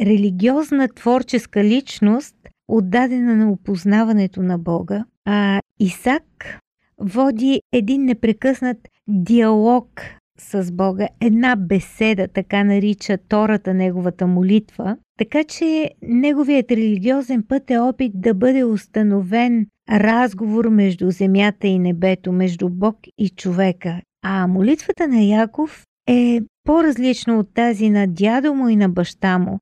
религиозна 0.01 0.87
творческа 0.87 1.63
личност, 1.63 2.35
отдадена 2.67 3.35
на 3.35 3.51
опознаването 3.51 4.41
на 4.41 4.57
Бога, 4.57 5.05
а 5.25 5.61
Исак 5.79 6.59
води 6.97 7.61
един 7.73 8.05
непрекъснат 8.05 8.77
диалог 9.07 10.01
с 10.39 10.71
Бога, 10.71 11.07
една 11.21 11.55
беседа, 11.55 12.27
така 12.27 12.63
нарича 12.63 13.17
Тората 13.17 13.73
неговата 13.73 14.27
молитва, 14.27 14.97
така 15.17 15.43
че 15.43 15.89
неговият 16.01 16.71
религиозен 16.71 17.43
път 17.43 17.71
е 17.71 17.79
опит 17.79 18.11
да 18.15 18.33
бъде 18.33 18.63
установен 18.63 19.67
разговор 19.89 20.65
между 20.69 21.11
земята 21.11 21.67
и 21.67 21.79
небето, 21.79 22.31
между 22.31 22.69
Бог 22.69 22.97
и 23.17 23.29
човека. 23.29 24.01
А 24.23 24.47
молитвата 24.47 25.07
на 25.07 25.21
Яков 25.21 25.85
е 26.07 26.41
по-различна 26.63 27.39
от 27.39 27.53
тази 27.53 27.89
на 27.89 28.07
дядо 28.07 28.53
му 28.53 28.69
и 28.69 28.75
на 28.75 28.89
баща 28.89 29.37
му. 29.37 29.59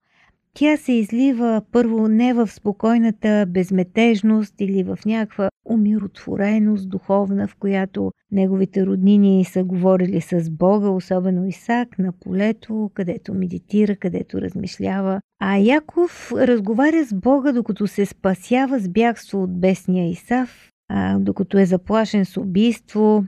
Тя 0.60 0.78
се 0.78 0.92
излива 0.92 1.62
първо 1.72 2.08
не 2.08 2.34
в 2.34 2.48
спокойната 2.48 3.46
безметежност 3.50 4.54
или 4.60 4.84
в 4.84 4.98
някаква 5.06 5.50
умиротвореност 5.66 6.90
духовна, 6.90 7.48
в 7.48 7.56
която 7.56 8.12
неговите 8.32 8.86
роднини 8.86 9.46
са 9.46 9.64
говорили 9.64 10.22
с 10.22 10.50
Бога, 10.50 10.90
особено 10.90 11.46
Исак, 11.48 12.00
на 12.00 12.12
полето, 12.12 12.92
където 12.94 13.34
медитира, 13.34 13.96
където 13.96 14.42
размишлява. 14.42 15.22
А 15.42 15.58
Яков 15.58 16.32
разговаря 16.32 17.06
с 17.06 17.14
Бога, 17.14 17.52
докато 17.52 17.88
се 17.88 18.06
спасява 18.06 18.80
с 18.80 18.90
бягство 18.90 19.44
от 19.44 19.60
бесния 19.60 20.10
Исав, 20.10 20.70
а, 20.90 21.20
докато 21.20 21.58
е 21.58 21.66
заплашен 21.66 22.26
с 22.26 22.38
убийство, 22.38 23.24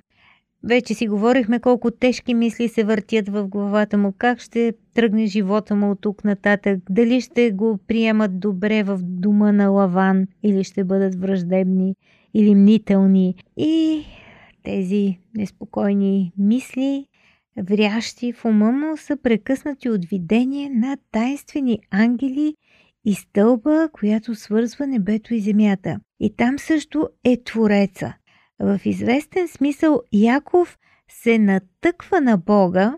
вече 0.63 0.93
си 0.93 1.07
говорихме 1.07 1.59
колко 1.59 1.91
тежки 1.91 2.33
мисли 2.33 2.67
се 2.67 2.83
въртят 2.83 3.29
в 3.29 3.47
главата 3.47 3.97
му, 3.97 4.13
как 4.17 4.39
ще 4.39 4.73
тръгне 4.93 5.25
живота 5.25 5.75
му 5.75 5.91
от 5.91 6.01
тук 6.01 6.23
нататък, 6.23 6.79
дали 6.89 7.21
ще 7.21 7.51
го 7.51 7.79
приемат 7.87 8.39
добре 8.39 8.83
в 8.83 8.99
дома 9.01 9.51
на 9.51 9.69
Лаван 9.69 10.27
или 10.43 10.63
ще 10.63 10.83
бъдат 10.83 11.21
враждебни 11.21 11.95
или 12.33 12.55
мнителни. 12.55 13.35
И 13.57 14.03
тези 14.63 15.17
неспокойни 15.35 16.33
мисли, 16.37 17.05
врящи 17.57 18.33
в 18.33 18.45
ума 18.45 18.71
му, 18.71 18.97
са 18.97 19.17
прекъснати 19.17 19.89
от 19.89 20.05
видение 20.05 20.69
на 20.69 20.97
тайнствени 21.11 21.79
ангели 21.91 22.55
и 23.05 23.13
стълба, 23.13 23.89
която 23.93 24.35
свързва 24.35 24.87
небето 24.87 25.33
и 25.33 25.39
земята. 25.39 25.99
И 26.19 26.35
там 26.35 26.59
също 26.59 27.09
е 27.23 27.43
Твореца– 27.43 28.13
в 28.61 28.79
известен 28.85 29.47
смисъл 29.47 30.01
Яков 30.13 30.77
се 31.09 31.39
натъква 31.39 32.21
на 32.21 32.37
Бога, 32.37 32.97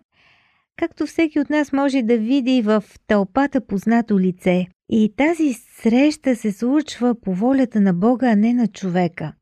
както 0.75 1.05
всеки 1.05 1.39
от 1.39 1.49
нас 1.49 1.73
може 1.73 2.01
да 2.01 2.17
види 2.17 2.61
в 2.61 2.83
тълпата 3.07 3.61
познато 3.61 4.19
лице. 4.19 4.67
И 4.89 5.13
тази 5.17 5.53
среща 5.53 6.35
се 6.35 6.51
случва 6.51 7.15
по 7.21 7.33
волята 7.33 7.81
на 7.81 7.93
Бога, 7.93 8.31
а 8.31 8.35
не 8.35 8.53
на 8.53 8.67
човека. 8.67 9.33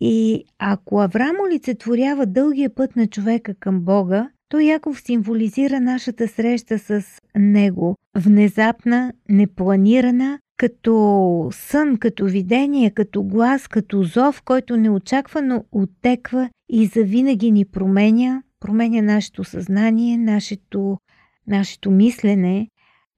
И 0.00 0.44
ако 0.58 1.00
Авраам 1.00 1.36
олицетворява 1.48 2.26
дългия 2.26 2.74
път 2.74 2.96
на 2.96 3.06
човека 3.06 3.54
към 3.54 3.80
Бога, 3.80 4.30
то 4.48 4.60
Яков 4.60 5.00
символизира 5.00 5.80
нашата 5.80 6.28
среща 6.28 6.78
с 6.78 7.04
Него. 7.36 7.96
Внезапна, 8.16 9.12
непланирана, 9.28 10.38
като 10.60 11.48
сън, 11.52 11.96
като 11.96 12.24
видение, 12.24 12.90
като 12.90 13.22
глас, 13.22 13.68
като 13.68 14.02
зов, 14.02 14.42
който 14.42 14.76
неочаквано 14.76 15.64
оттеква 15.72 16.50
и 16.68 16.86
завинаги 16.86 17.50
ни 17.50 17.64
променя, 17.64 18.42
променя 18.60 19.02
нашето 19.02 19.44
съзнание, 19.44 20.18
нашето, 20.18 20.98
нашето 21.46 21.90
мислене. 21.90 22.68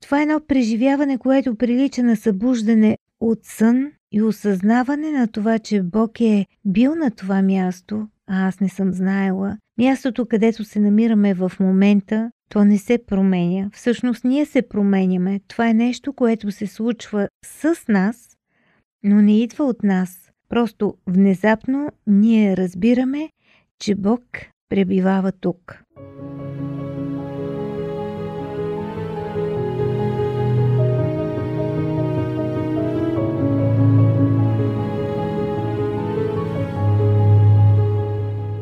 Това 0.02 0.18
е 0.18 0.22
едно 0.22 0.40
преживяване, 0.48 1.18
което 1.18 1.54
прилича 1.54 2.02
на 2.02 2.16
събуждане 2.16 2.98
от 3.20 3.38
сън 3.42 3.92
и 4.12 4.22
осъзнаване 4.22 5.10
на 5.10 5.28
това, 5.28 5.58
че 5.58 5.82
Бог 5.82 6.20
е 6.20 6.46
бил 6.64 6.94
на 6.94 7.10
това 7.10 7.42
място, 7.42 8.08
а 8.28 8.48
аз 8.48 8.60
не 8.60 8.68
съм 8.68 8.92
знаела. 8.92 9.56
Мястото, 9.78 10.26
където 10.26 10.64
се 10.64 10.80
намираме 10.80 11.34
в 11.34 11.52
момента, 11.60 12.30
то 12.52 12.64
не 12.64 12.78
се 12.78 12.98
променя. 13.06 13.70
Всъщност 13.72 14.24
ние 14.24 14.46
се 14.46 14.62
променяме. 14.62 15.40
Това 15.48 15.68
е 15.68 15.74
нещо, 15.74 16.12
което 16.12 16.50
се 16.50 16.66
случва 16.66 17.28
с 17.44 17.74
нас, 17.88 18.36
но 19.02 19.22
не 19.22 19.42
идва 19.42 19.64
от 19.64 19.82
нас. 19.82 20.30
Просто 20.48 20.94
внезапно 21.06 21.88
ние 22.06 22.56
разбираме, 22.56 23.30
че 23.78 23.94
Бог 23.94 24.22
пребивава 24.68 25.32
тук. 25.32 25.82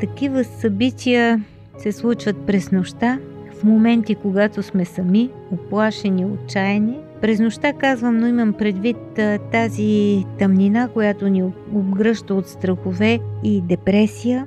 Такива 0.00 0.44
събития 0.44 1.44
се 1.78 1.92
случват 1.92 2.46
през 2.46 2.72
нощта, 2.72 3.18
в 3.60 3.64
моменти, 3.64 4.14
когато 4.14 4.62
сме 4.62 4.84
сами, 4.84 5.30
оплашени, 5.52 6.24
отчаяни. 6.24 6.98
През 7.20 7.40
нощта 7.40 7.72
казвам, 7.72 8.16
но 8.16 8.26
имам 8.26 8.52
предвид 8.52 8.96
тази 9.52 10.24
тъмнина, 10.38 10.88
която 10.88 11.28
ни 11.28 11.42
обгръща 11.74 12.34
от 12.34 12.48
страхове 12.48 13.18
и 13.44 13.60
депресия. 13.60 14.46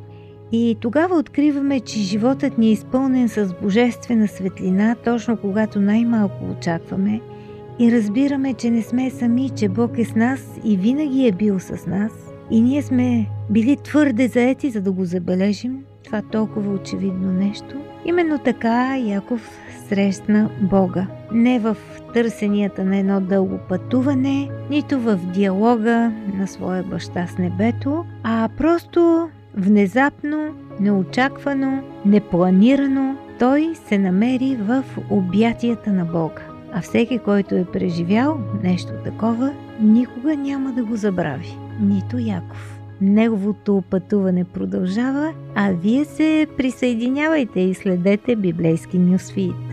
И 0.51 0.77
тогава 0.79 1.15
откриваме, 1.15 1.79
че 1.79 1.99
животът 1.99 2.57
ни 2.57 2.67
е 2.67 2.71
изпълнен 2.71 3.29
с 3.29 3.53
божествена 3.61 4.27
светлина, 4.27 4.95
точно 5.05 5.37
когато 5.37 5.81
най-малко 5.81 6.45
очакваме. 6.57 7.21
И 7.79 7.91
разбираме, 7.91 8.53
че 8.53 8.69
не 8.69 8.81
сме 8.81 9.09
сами, 9.09 9.49
че 9.49 9.69
Бог 9.69 9.97
е 9.97 10.05
с 10.05 10.15
нас 10.15 10.59
и 10.63 10.77
винаги 10.77 11.27
е 11.27 11.31
бил 11.31 11.59
с 11.59 11.85
нас. 11.87 12.11
И 12.51 12.61
ние 12.61 12.81
сме 12.81 13.29
били 13.49 13.77
твърде 13.83 14.27
заети, 14.27 14.69
за 14.69 14.81
да 14.81 14.91
го 14.91 15.05
забележим 15.05 15.79
това 16.13 16.21
толкова 16.31 16.73
очевидно 16.73 17.31
нещо. 17.31 17.75
Именно 18.05 18.39
така 18.39 18.97
Яков 18.97 19.59
срещна 19.87 20.49
Бога. 20.61 21.07
Не 21.31 21.59
в 21.59 21.77
търсенията 22.13 22.85
на 22.85 22.97
едно 22.97 23.21
дълго 23.21 23.59
пътуване, 23.69 24.49
нито 24.69 24.99
в 24.99 25.15
диалога 25.15 26.11
на 26.33 26.47
своя 26.47 26.83
баща 26.83 27.27
с 27.27 27.37
небето, 27.37 28.05
а 28.23 28.49
просто 28.57 29.29
внезапно, 29.57 30.55
неочаквано, 30.79 31.83
непланирано, 32.05 33.15
той 33.39 33.75
се 33.75 33.97
намери 33.97 34.57
в 34.59 34.83
обятията 35.09 35.91
на 35.91 36.05
Бога. 36.05 36.41
А 36.73 36.81
всеки, 36.81 37.19
който 37.19 37.55
е 37.55 37.65
преживял 37.65 38.39
нещо 38.63 38.91
такова, 39.03 39.53
никога 39.81 40.35
няма 40.35 40.71
да 40.71 40.83
го 40.83 40.95
забрави. 40.95 41.57
Нито 41.81 42.17
Яков. 42.19 42.82
Неговото 43.05 43.83
пътуване 43.89 44.43
продължава, 44.43 45.33
а 45.55 45.71
вие 45.71 46.05
се 46.05 46.47
присъединявайте 46.57 47.59
и 47.59 47.73
следете 47.73 48.35
библейски 48.35 48.97
нюсфит. 48.97 49.72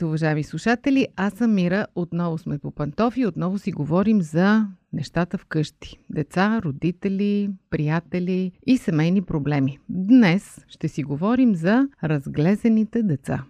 Здравейте, 0.00 0.10
уважаеми 0.10 0.44
слушатели! 0.44 1.08
Аз 1.16 1.32
съм 1.32 1.54
Мира. 1.54 1.86
Отново 1.94 2.38
сме 2.38 2.58
по 2.58 2.70
пантофи. 2.70 3.26
Отново 3.26 3.58
си 3.58 3.72
говорим 3.72 4.22
за 4.22 4.66
нещата 4.92 5.38
вкъщи. 5.38 5.98
Деца, 6.10 6.60
родители, 6.64 7.50
приятели 7.70 8.52
и 8.66 8.76
семейни 8.76 9.22
проблеми. 9.22 9.78
Днес 9.88 10.64
ще 10.68 10.88
си 10.88 11.02
говорим 11.02 11.54
за 11.54 11.88
разглезените 12.04 13.02
деца. 13.02 13.44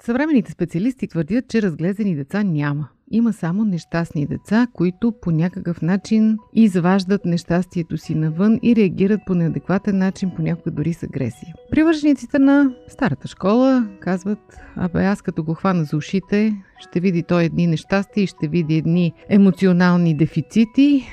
Съвременните 0.00 0.52
специалисти 0.52 1.08
твърдят, 1.08 1.48
че 1.48 1.62
разглезени 1.62 2.14
деца 2.14 2.42
няма. 2.42 2.88
Има 3.10 3.32
само 3.32 3.64
нещастни 3.64 4.26
деца, 4.26 4.66
които 4.72 5.12
по 5.22 5.30
някакъв 5.30 5.82
начин 5.82 6.36
изваждат 6.54 7.24
нещастието 7.24 7.98
си 7.98 8.14
навън 8.14 8.58
и 8.62 8.76
реагират 8.76 9.20
по 9.26 9.34
неадекватен 9.34 9.98
начин, 9.98 10.30
понякога 10.36 10.70
дори 10.70 10.92
с 10.92 11.02
агресия. 11.02 11.54
Привържениците 11.70 12.38
на 12.38 12.70
старата 12.88 13.28
школа 13.28 13.88
казват, 14.00 14.38
абе 14.76 15.04
аз 15.04 15.22
като 15.22 15.44
го 15.44 15.54
хвана 15.54 15.84
за 15.84 15.96
ушите, 15.96 16.54
ще 16.78 17.00
види 17.00 17.22
той 17.22 17.44
едни 17.44 17.66
нещастия 17.66 18.24
и 18.24 18.26
ще 18.26 18.48
види 18.48 18.76
едни 18.76 19.12
емоционални 19.28 20.16
дефицити. 20.16 21.06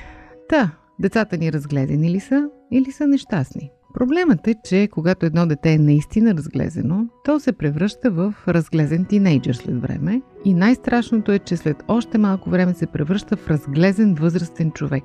Та, 0.48 0.70
децата 0.98 1.36
ни 1.36 1.52
разгледани 1.52 2.10
ли 2.10 2.20
са 2.20 2.48
или 2.72 2.90
са 2.92 3.06
нещастни? 3.06 3.70
Проблемът 3.94 4.46
е, 4.46 4.54
че 4.64 4.88
когато 4.92 5.26
едно 5.26 5.46
дете 5.46 5.72
е 5.72 5.78
наистина 5.78 6.34
разглезено, 6.34 7.06
то 7.24 7.40
се 7.40 7.52
превръща 7.52 8.10
в 8.10 8.34
разглезен 8.48 9.04
тинейджър 9.04 9.54
след 9.54 9.82
време 9.82 10.22
и 10.44 10.54
най-страшното 10.54 11.32
е, 11.32 11.38
че 11.38 11.56
след 11.56 11.76
още 11.88 12.18
малко 12.18 12.50
време 12.50 12.74
се 12.74 12.86
превръща 12.86 13.36
в 13.36 13.48
разглезен 13.48 14.14
възрастен 14.14 14.70
човек. 14.70 15.04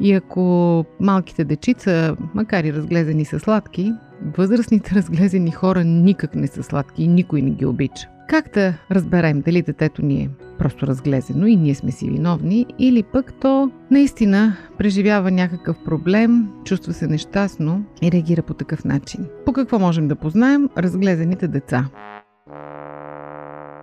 И 0.00 0.12
ако 0.12 0.84
малките 1.00 1.44
дечица, 1.44 2.16
макар 2.34 2.64
и 2.64 2.72
разглезени 2.72 3.24
са 3.24 3.40
сладки, 3.40 3.92
възрастните 4.36 4.94
разглезени 4.94 5.50
хора 5.50 5.84
никак 5.84 6.34
не 6.34 6.46
са 6.46 6.62
сладки 6.62 7.02
и 7.02 7.08
никой 7.08 7.42
не 7.42 7.50
ги 7.50 7.66
обича. 7.66 8.13
Как 8.28 8.54
да 8.54 8.74
разберем 8.90 9.40
дали 9.40 9.62
детето 9.62 10.04
ни 10.04 10.22
е 10.22 10.30
просто 10.58 10.86
разглезено 10.86 11.46
и 11.46 11.56
ние 11.56 11.74
сме 11.74 11.90
си 11.90 12.10
виновни, 12.10 12.66
или 12.78 13.02
пък 13.02 13.32
то 13.40 13.70
наистина 13.90 14.56
преживява 14.78 15.30
някакъв 15.30 15.76
проблем, 15.84 16.48
чувства 16.64 16.92
се 16.92 17.06
нещастно 17.06 17.84
и 18.02 18.12
реагира 18.12 18.42
по 18.42 18.54
такъв 18.54 18.84
начин. 18.84 19.26
По 19.46 19.52
какво 19.52 19.78
можем 19.78 20.08
да 20.08 20.16
познаем 20.16 20.68
разглезените 20.78 21.48
деца? 21.48 21.86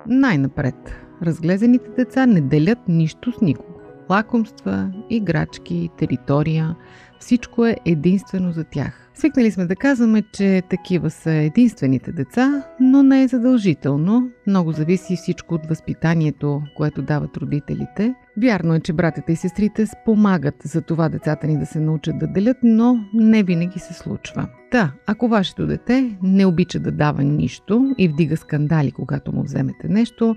Най-напред, 0.08 0.96
разглезените 1.24 1.90
деца 1.98 2.26
не 2.26 2.42
делят 2.42 2.80
нищо 2.88 3.32
с 3.32 3.42
никого. 3.42 3.72
Лакомства, 4.10 4.92
играчки, 5.10 5.90
територия, 5.98 6.76
всичко 7.22 7.66
е 7.66 7.78
единствено 7.86 8.52
за 8.52 8.64
тях. 8.64 9.12
Свикнали 9.14 9.52
сме 9.52 9.66
да 9.66 9.76
казваме, 9.76 10.24
че 10.34 10.62
такива 10.70 11.10
са 11.10 11.32
единствените 11.32 12.12
деца, 12.12 12.64
но 12.80 13.04
не 13.04 13.24
е 13.24 13.28
задължително. 13.28 14.30
Много 14.48 14.72
зависи 14.72 15.16
всичко 15.16 15.56
от 15.56 15.66
възпитанието, 15.66 16.62
което 16.78 17.02
дават 17.02 17.38
родителите. 17.38 18.16
Вярно 18.42 18.74
е, 18.74 18.80
че 18.80 18.94
братята 18.94 19.32
и 19.32 19.36
сестрите 19.36 19.86
спомагат 19.86 20.56
за 20.64 20.82
това 20.82 21.10
децата 21.10 21.48
ни 21.48 21.60
да 21.60 21.66
се 21.66 21.80
научат 21.80 22.20
да 22.20 22.28
делят, 22.28 22.58
но 22.64 22.98
не 23.14 23.44
винаги 23.44 23.80
се 23.80 23.94
случва. 23.94 24.48
Да, 24.72 24.92
ако 25.08 25.28
вашето 25.28 25.68
дете 25.68 26.18
не 26.24 26.46
обича 26.46 26.80
да 26.80 26.92
дава 26.92 27.24
нищо 27.24 27.96
и 27.98 28.08
вдига 28.08 28.38
скандали, 28.38 28.92
когато 28.92 29.32
му 29.32 29.44
вземете 29.44 29.88
нещо, 29.88 30.36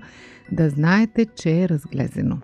да 0.51 0.69
знаете, 0.69 1.25
че 1.25 1.61
е 1.61 1.69
разглезено. 1.69 2.37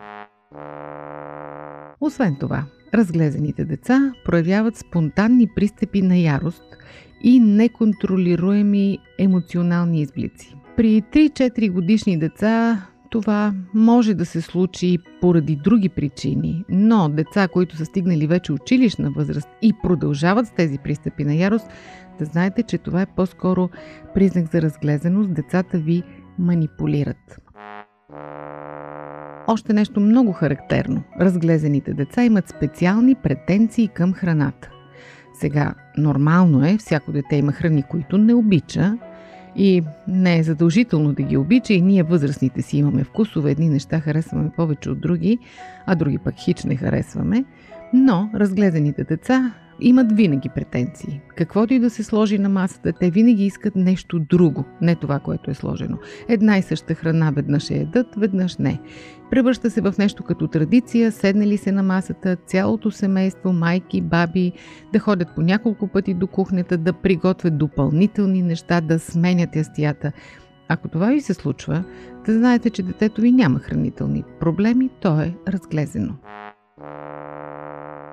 Освен 2.02 2.36
това, 2.40 2.64
разглезените 2.94 3.66
деца 3.66 4.14
проявяват 4.26 4.78
спонтанни 4.78 5.48
пристъпи 5.56 6.02
на 6.02 6.18
ярост 6.18 6.64
и 7.24 7.40
неконтролируеми 7.40 8.98
емоционални 9.20 10.02
изблици. 10.02 10.56
При 10.78 11.02
3-4 11.02 11.72
годишни 11.72 12.20
деца 12.20 12.82
това 13.10 13.54
може 13.74 14.14
да 14.14 14.26
се 14.26 14.42
случи 14.42 14.98
поради 15.22 15.56
други 15.56 15.90
причини, 15.90 16.66
но 16.70 17.10
деца, 17.10 17.48
които 17.48 17.76
са 17.76 17.86
стигнали 17.86 18.28
вече 18.28 18.54
училищна 18.54 19.12
възраст 19.12 19.50
и 19.62 19.74
продължават 19.84 20.48
с 20.48 20.52
тези 20.52 20.78
пристъпи 20.78 21.24
на 21.24 21.36
ярост, 21.36 21.68
да 22.20 22.26
знаете, 22.26 22.64
че 22.64 22.78
това 22.78 23.02
е 23.02 23.14
по-скоро 23.16 23.70
признак 24.14 24.52
за 24.52 24.62
разглезеност. 24.62 25.34
Децата 25.34 25.78
ви 25.78 26.04
манипулират. 26.40 27.42
Още 29.52 29.74
нещо 29.74 30.00
много 30.00 30.32
характерно. 30.32 31.04
Разглезените 31.20 31.94
деца 31.94 32.24
имат 32.24 32.50
специални 32.50 33.16
претенции 33.16 33.88
към 33.88 34.14
храната. 34.14 34.70
Сега, 35.34 35.74
нормално 35.98 36.66
е, 36.66 36.78
всяко 36.78 37.12
дете 37.12 37.36
има 37.36 37.52
храни, 37.52 37.84
които 37.84 38.18
не 38.18 38.34
обича 38.34 38.98
и 39.56 39.84
не 40.08 40.38
е 40.38 40.44
задължително 40.44 41.14
да 41.14 41.24
ги 41.24 41.38
обича 41.38 41.74
и 41.74 41.82
ние 41.82 42.04
възрастните 42.04 42.62
си 42.62 42.78
имаме 42.78 43.04
вкусове, 43.04 43.52
едни 43.52 43.70
неща 43.70 44.00
харесваме 44.00 44.52
повече 44.56 44.90
от 44.90 45.02
други, 45.02 45.40
а 45.86 45.96
други 45.96 46.18
пък 46.18 46.36
хич 46.38 46.64
не 46.64 46.76
харесваме, 46.76 47.46
но 47.94 48.30
разглезените 48.36 49.04
деца 49.04 49.54
имат 49.82 50.12
винаги 50.12 50.50
претенции. 50.50 51.22
Каквото 51.36 51.74
и 51.74 51.80
да 51.80 51.90
се 51.90 52.04
сложи 52.04 52.38
на 52.38 52.50
масата, 52.50 52.94
те 52.94 53.10
винаги 53.10 53.46
искат 53.46 53.76
нещо 53.76 54.20
друго, 54.20 54.66
не 54.82 54.96
това, 54.96 55.20
което 55.20 55.52
е 55.52 55.54
сложено. 55.54 55.98
Една 56.28 56.58
и 56.58 56.62
съща 56.62 56.94
храна 56.94 57.32
веднъж 57.32 57.70
е 57.70 57.76
едат, 57.76 58.08
веднъж 58.18 58.58
не. 58.58 58.80
Превръща 59.32 59.70
се 59.70 59.82
в 59.82 59.94
нещо 60.00 60.24
като 60.24 60.48
традиция, 60.48 61.12
седнали 61.12 61.58
се 61.58 61.72
на 61.72 61.84
масата, 61.84 62.36
цялото 62.36 62.92
семейство, 62.92 63.54
майки, 63.54 64.02
баби, 64.02 64.52
да 64.94 65.00
ходят 65.00 65.28
по 65.36 65.42
няколко 65.42 65.88
пъти 65.88 66.14
до 66.14 66.28
кухнята, 66.28 66.78
да 66.78 66.94
приготвят 66.94 67.58
допълнителни 67.58 68.42
неща, 68.42 68.82
да 68.82 69.00
сменят 69.00 69.56
ястията. 69.56 70.12
Ако 70.68 70.88
това 70.88 71.08
ви 71.08 71.22
се 71.22 71.34
случва, 71.34 71.84
да 72.26 72.34
знаете, 72.34 72.70
че 72.70 72.84
детето 72.84 73.22
ви 73.22 73.32
няма 73.32 73.60
хранителни 73.60 74.24
проблеми, 74.40 74.90
то 75.02 75.22
е 75.22 75.34
разглезено. 75.48 76.14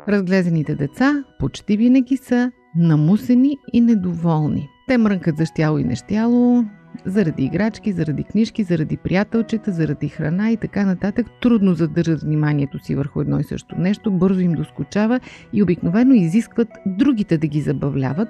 Разглезените 0.08 0.74
деца 0.74 1.24
почти 1.38 1.76
винаги 1.76 2.16
са 2.16 2.52
намусени 2.76 3.56
и 3.72 3.80
недоволни. 3.80 4.68
Те 4.86 4.98
мрънкат 4.98 5.36
за 5.36 5.46
щяло 5.46 5.78
и 5.78 5.84
нещяло, 5.84 6.64
заради 7.04 7.44
играчки, 7.44 7.92
заради 7.92 8.24
книжки, 8.24 8.62
заради 8.62 8.96
приятелчета, 8.96 9.72
заради 9.72 10.08
храна 10.08 10.50
и 10.50 10.56
така 10.56 10.84
нататък, 10.84 11.26
трудно 11.42 11.74
задържат 11.74 12.22
вниманието 12.22 12.84
си 12.84 12.94
върху 12.94 13.20
едно 13.20 13.40
и 13.40 13.44
също 13.44 13.76
нещо, 13.78 14.10
бързо 14.10 14.40
им 14.40 14.52
доскочава 14.52 15.20
и 15.52 15.62
обикновено 15.62 16.14
изискват 16.14 16.68
другите 16.86 17.38
да 17.38 17.46
ги 17.46 17.60
забавляват 17.60 18.28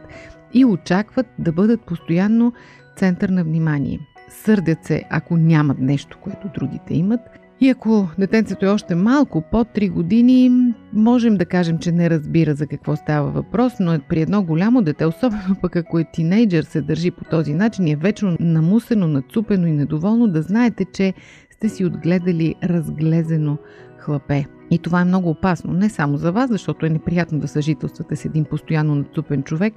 и 0.55 0.65
очакват 0.65 1.27
да 1.39 1.53
бъдат 1.53 1.87
постоянно 1.87 2.53
център 2.97 3.29
на 3.29 3.45
внимание. 3.45 4.01
Сърдят 4.29 4.85
се, 4.85 5.05
ако 5.11 5.37
нямат 5.37 5.79
нещо, 5.79 6.19
което 6.23 6.51
другите 6.55 6.95
имат– 6.95 7.21
и 7.61 7.71
ако 7.71 8.09
детенцето 8.19 8.67
е 8.67 8.69
още 8.69 8.95
малко, 8.95 9.43
под 9.51 9.69
3 9.69 9.91
години, 9.91 10.51
можем 10.93 11.37
да 11.37 11.47
кажем, 11.47 11.79
че 11.79 11.93
не 11.93 12.11
разбира 12.11 12.55
за 12.55 12.67
какво 12.67 12.97
става 12.97 13.31
въпрос, 13.31 13.73
но 13.81 13.93
е 13.93 13.99
при 13.99 14.21
едно 14.21 14.43
голямо 14.43 14.83
дете, 14.83 15.07
особено 15.07 15.57
пък 15.63 15.77
ако 15.77 15.99
е 15.99 16.05
тинейджър, 16.13 16.63
се 16.63 16.81
държи 16.81 17.11
по 17.11 17.25
този 17.25 17.55
начин 17.55 17.89
е 17.89 17.97
вечно 17.97 18.37
намусено, 18.41 19.09
нацупено 19.09 19.67
и 19.67 19.73
недоволно, 19.73 20.29
да 20.29 20.43
знаете, 20.43 20.85
че 20.85 21.15
сте 21.51 21.69
си 21.69 21.85
отгледали 21.85 22.55
разглезено 22.65 23.59
хлапе. 23.99 24.45
И 24.71 24.79
това 24.79 25.01
е 25.01 25.05
много 25.05 25.31
опасно, 25.31 25.73
не 25.73 25.89
само 25.89 26.17
за 26.17 26.33
вас, 26.33 26.51
защото 26.51 26.87
е 26.87 26.91
неприятно 26.91 27.39
да 27.39 27.49
съжителствате 27.49 28.17
с 28.17 28.25
един 28.25 28.45
постоянно 28.45 28.95
нацупен 28.95 29.43
човек, 29.43 29.75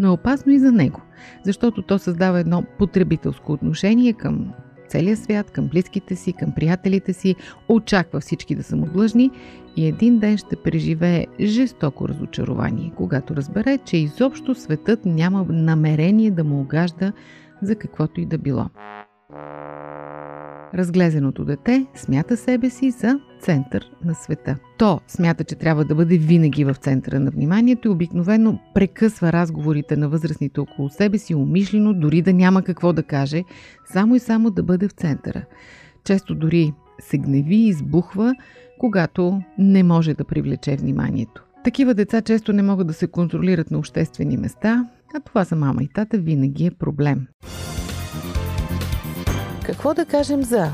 но 0.00 0.08
е 0.08 0.10
опасно 0.10 0.52
и 0.52 0.58
за 0.58 0.72
него, 0.72 1.00
защото 1.44 1.82
то 1.82 1.98
създава 1.98 2.40
едно 2.40 2.64
потребителско 2.78 3.52
отношение 3.52 4.12
към 4.12 4.52
целия 4.88 5.16
свят, 5.16 5.50
към 5.50 5.68
близките 5.68 6.16
си, 6.16 6.32
към 6.32 6.52
приятелите 6.52 7.12
си, 7.12 7.34
очаква 7.68 8.20
всички 8.20 8.54
да 8.54 8.62
са 8.62 8.76
му 8.76 8.86
длъжни 8.86 9.30
и 9.76 9.86
един 9.86 10.18
ден 10.18 10.36
ще 10.36 10.56
преживее 10.56 11.26
жестоко 11.40 12.08
разочарование, 12.08 12.92
когато 12.96 13.36
разбере, 13.36 13.78
че 13.78 13.96
изобщо 13.96 14.54
светът 14.54 15.04
няма 15.04 15.46
намерение 15.48 16.30
да 16.30 16.44
му 16.44 16.60
огажда 16.60 17.12
за 17.62 17.76
каквото 17.76 18.20
и 18.20 18.26
да 18.26 18.38
било. 18.38 18.66
Разглезеното 20.74 21.44
дете 21.44 21.86
смята 21.94 22.36
себе 22.36 22.70
си 22.70 22.90
за 22.90 23.20
център 23.44 23.90
на 24.04 24.14
света. 24.14 24.56
То 24.78 25.00
смята, 25.08 25.44
че 25.44 25.54
трябва 25.54 25.84
да 25.84 25.94
бъде 25.94 26.18
винаги 26.18 26.64
в 26.64 26.74
центъра 26.74 27.20
на 27.20 27.30
вниманието 27.30 27.88
и 27.88 27.90
обикновено 27.90 28.58
прекъсва 28.74 29.32
разговорите 29.32 29.96
на 29.96 30.08
възрастните 30.08 30.60
около 30.60 30.88
себе 30.88 31.18
си 31.18 31.34
умишлено, 31.34 31.94
дори 31.94 32.22
да 32.22 32.32
няма 32.32 32.62
какво 32.62 32.92
да 32.92 33.02
каже, 33.02 33.44
само 33.92 34.14
и 34.14 34.18
само 34.18 34.50
да 34.50 34.62
бъде 34.62 34.88
в 34.88 34.92
центъра. 34.92 35.44
Често 36.04 36.34
дори 36.34 36.72
се 37.00 37.18
гневи 37.18 37.56
и 37.56 37.68
избухва, 37.68 38.34
когато 38.78 39.42
не 39.58 39.82
може 39.82 40.14
да 40.14 40.24
привлече 40.24 40.76
вниманието. 40.76 41.44
Такива 41.64 41.94
деца 41.94 42.22
често 42.22 42.52
не 42.52 42.62
могат 42.62 42.86
да 42.86 42.92
се 42.92 43.06
контролират 43.06 43.70
на 43.70 43.78
обществени 43.78 44.36
места, 44.36 44.88
а 45.14 45.20
това 45.20 45.44
за 45.44 45.56
мама 45.56 45.82
и 45.82 45.88
тата 45.88 46.18
винаги 46.18 46.66
е 46.66 46.70
проблем. 46.70 47.26
Какво 49.64 49.94
да 49.94 50.04
кажем 50.04 50.42
за 50.42 50.72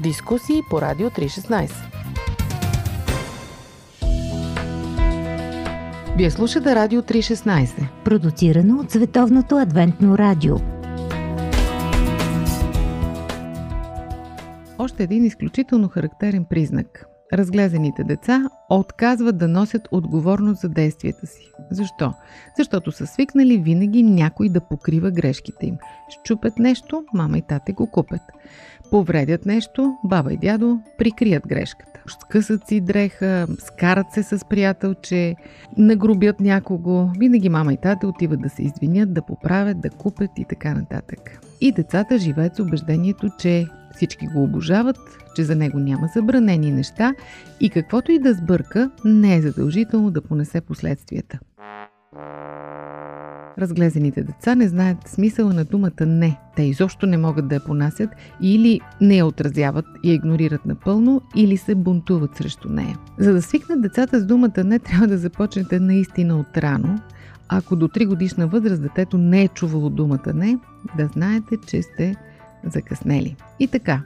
дискусии 0.00 0.60
по 0.70 0.80
Радио 0.80 1.10
316? 1.10 1.72
Вие 6.16 6.30
слушате 6.30 6.74
Радио 6.74 7.02
316, 7.02 8.04
продуцирано 8.04 8.80
от 8.80 8.90
Световното 8.90 9.56
адвентно 9.56 10.18
радио. 10.18 10.56
Още 14.78 15.02
един 15.02 15.24
изключително 15.24 15.88
характерен 15.88 16.44
признак. 16.44 17.06
Разглезените 17.32 18.04
деца 18.04 18.48
отказват 18.70 19.38
да 19.38 19.48
носят 19.48 19.88
отговорност 19.90 20.60
за 20.60 20.68
действията 20.68 21.26
си. 21.26 21.52
Защо? 21.70 22.14
Защото 22.58 22.92
са 22.92 23.06
свикнали 23.06 23.58
винаги 23.58 24.02
някой 24.02 24.48
да 24.48 24.60
покрива 24.60 25.10
грешките 25.10 25.66
им. 25.66 25.76
Щупят 26.24 26.58
нещо, 26.58 27.04
мама 27.14 27.38
и 27.38 27.42
тате 27.42 27.72
го 27.72 27.90
купят. 27.90 28.22
Повредят 28.92 29.46
нещо, 29.46 29.96
баба 30.04 30.32
и 30.32 30.36
дядо 30.36 30.80
прикрият 30.98 31.46
грешката. 31.48 32.00
Скъсат 32.06 32.68
си 32.68 32.80
дреха, 32.80 33.46
скарат 33.58 34.06
се 34.12 34.22
с 34.22 34.44
приятелче, 34.48 35.34
нагрубят 35.78 36.40
някого. 36.40 37.08
Винаги 37.18 37.48
мама 37.48 37.72
и 37.72 37.76
тате 37.76 38.06
отиват 38.06 38.40
да 38.40 38.48
се 38.48 38.62
извинят, 38.62 39.14
да 39.14 39.22
поправят, 39.22 39.80
да 39.80 39.90
купят 39.90 40.30
и 40.36 40.44
така 40.44 40.74
нататък. 40.74 41.40
И 41.60 41.72
децата 41.72 42.18
живеят 42.18 42.56
с 42.56 42.60
убеждението, 42.60 43.28
че 43.38 43.66
всички 43.94 44.26
го 44.26 44.42
обожават, 44.42 44.98
че 45.36 45.44
за 45.44 45.56
него 45.56 45.78
няма 45.78 46.08
забранени 46.14 46.72
неща 46.72 47.14
и 47.60 47.70
каквото 47.70 48.12
и 48.12 48.18
да 48.18 48.34
сбърка, 48.34 48.90
не 49.04 49.36
е 49.36 49.42
задължително 49.42 50.10
да 50.10 50.22
понесе 50.22 50.60
последствията. 50.60 51.38
Разглезените 53.58 54.22
деца 54.22 54.54
не 54.54 54.68
знаят 54.68 55.08
смисъла 55.08 55.52
на 55.52 55.64
думата 55.64 56.06
не. 56.06 56.38
Те 56.56 56.62
изобщо 56.62 57.06
не 57.06 57.16
могат 57.16 57.48
да 57.48 57.54
я 57.54 57.64
понасят 57.64 58.10
или 58.40 58.80
не 59.00 59.16
я 59.16 59.26
отразяват 59.26 59.84
и 60.02 60.14
игнорират 60.14 60.66
напълно, 60.66 61.22
или 61.36 61.56
се 61.56 61.74
бунтуват 61.74 62.36
срещу 62.36 62.68
нея. 62.68 62.98
За 63.18 63.32
да 63.32 63.42
свикнат 63.42 63.82
децата 63.82 64.20
с 64.20 64.26
думата 64.26 64.64
не, 64.64 64.78
трябва 64.78 65.06
да 65.06 65.18
започнете 65.18 65.80
наистина 65.80 66.40
от 66.40 66.56
рано. 66.56 66.98
Ако 67.48 67.76
до 67.76 67.88
3 67.88 68.06
годишна 68.06 68.46
възраст 68.46 68.82
детето 68.82 69.18
не 69.18 69.42
е 69.42 69.48
чувало 69.48 69.90
думата 69.90 70.32
не, 70.34 70.58
да 70.96 71.06
знаете, 71.06 71.56
че 71.66 71.82
сте 71.82 72.16
закъснели. 72.64 73.36
И 73.60 73.68
така, 73.68 74.02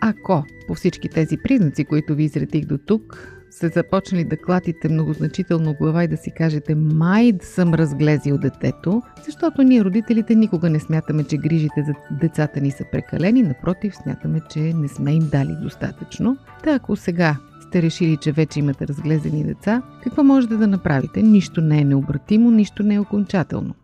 ако 0.00 0.44
по 0.68 0.74
всички 0.74 1.08
тези 1.08 1.36
признаци, 1.36 1.84
които 1.84 2.14
ви 2.14 2.24
изредих 2.24 2.66
до 2.66 2.78
тук, 2.78 3.37
се 3.58 3.68
започнали 3.68 4.24
да 4.24 4.36
клатите 4.36 4.88
многозначително 4.88 5.74
глава 5.74 6.04
и 6.04 6.08
да 6.08 6.16
си 6.16 6.30
кажете 6.30 6.74
май 6.74 7.32
съм 7.42 7.74
разглезил 7.74 8.38
детето, 8.38 9.02
защото 9.26 9.62
ние 9.62 9.84
родителите 9.84 10.34
никога 10.34 10.70
не 10.70 10.80
смятаме, 10.80 11.24
че 11.24 11.36
грижите 11.36 11.84
за 11.86 11.92
децата 12.20 12.60
ни 12.60 12.70
са 12.70 12.84
прекалени, 12.92 13.42
напротив, 13.42 13.96
смятаме, 13.96 14.40
че 14.50 14.58
не 14.58 14.88
сме 14.88 15.12
им 15.12 15.28
дали 15.32 15.56
достатъчно. 15.62 16.36
Та 16.64 16.74
ако 16.74 16.96
сега 16.96 17.36
сте 17.68 17.82
решили, 17.82 18.16
че 18.16 18.32
вече 18.32 18.58
имате 18.58 18.86
разглезени 18.86 19.44
деца, 19.44 19.82
какво 20.02 20.24
можете 20.24 20.56
да 20.56 20.66
направите? 20.66 21.22
Нищо 21.22 21.60
не 21.60 21.80
е 21.80 21.84
необратимо, 21.84 22.50
нищо 22.50 22.82
не 22.82 22.94
е 22.94 23.00
окончателно. 23.00 23.74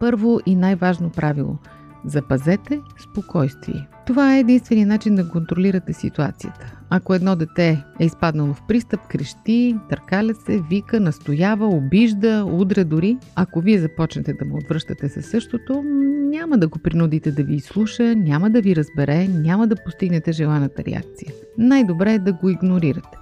Първо 0.00 0.40
и 0.46 0.56
най-важно 0.56 1.10
правило– 1.10 1.58
Запазете 2.04 2.80
спокойствие. 2.98 3.88
Това 4.10 4.36
е 4.36 4.40
единствения 4.40 4.86
начин 4.86 5.14
да 5.14 5.28
контролирате 5.28 5.92
ситуацията. 5.92 6.72
Ако 6.90 7.14
едно 7.14 7.36
дете 7.36 7.84
е 8.00 8.04
изпаднало 8.04 8.54
в 8.54 8.62
пристъп, 8.68 9.00
крещи, 9.08 9.76
търкаля 9.90 10.34
се, 10.34 10.60
вика, 10.70 11.00
настоява, 11.00 11.66
обижда, 11.66 12.44
удря 12.52 12.84
дори, 12.84 13.18
ако 13.36 13.60
вие 13.60 13.78
започнете 13.78 14.32
да 14.32 14.44
му 14.44 14.56
отвръщате 14.56 15.08
със 15.08 15.26
същото, 15.26 15.82
няма 16.30 16.58
да 16.58 16.68
го 16.68 16.78
принудите 16.78 17.32
да 17.32 17.42
ви 17.42 17.54
изслуша, 17.54 18.14
няма 18.16 18.50
да 18.50 18.60
ви 18.60 18.76
разбере, 18.76 19.28
няма 19.28 19.66
да 19.66 19.76
постигнете 19.84 20.32
желаната 20.32 20.84
реакция. 20.84 21.32
Най-добре 21.58 22.12
е 22.12 22.18
да 22.18 22.32
го 22.32 22.48
игнорирате. 22.48 23.18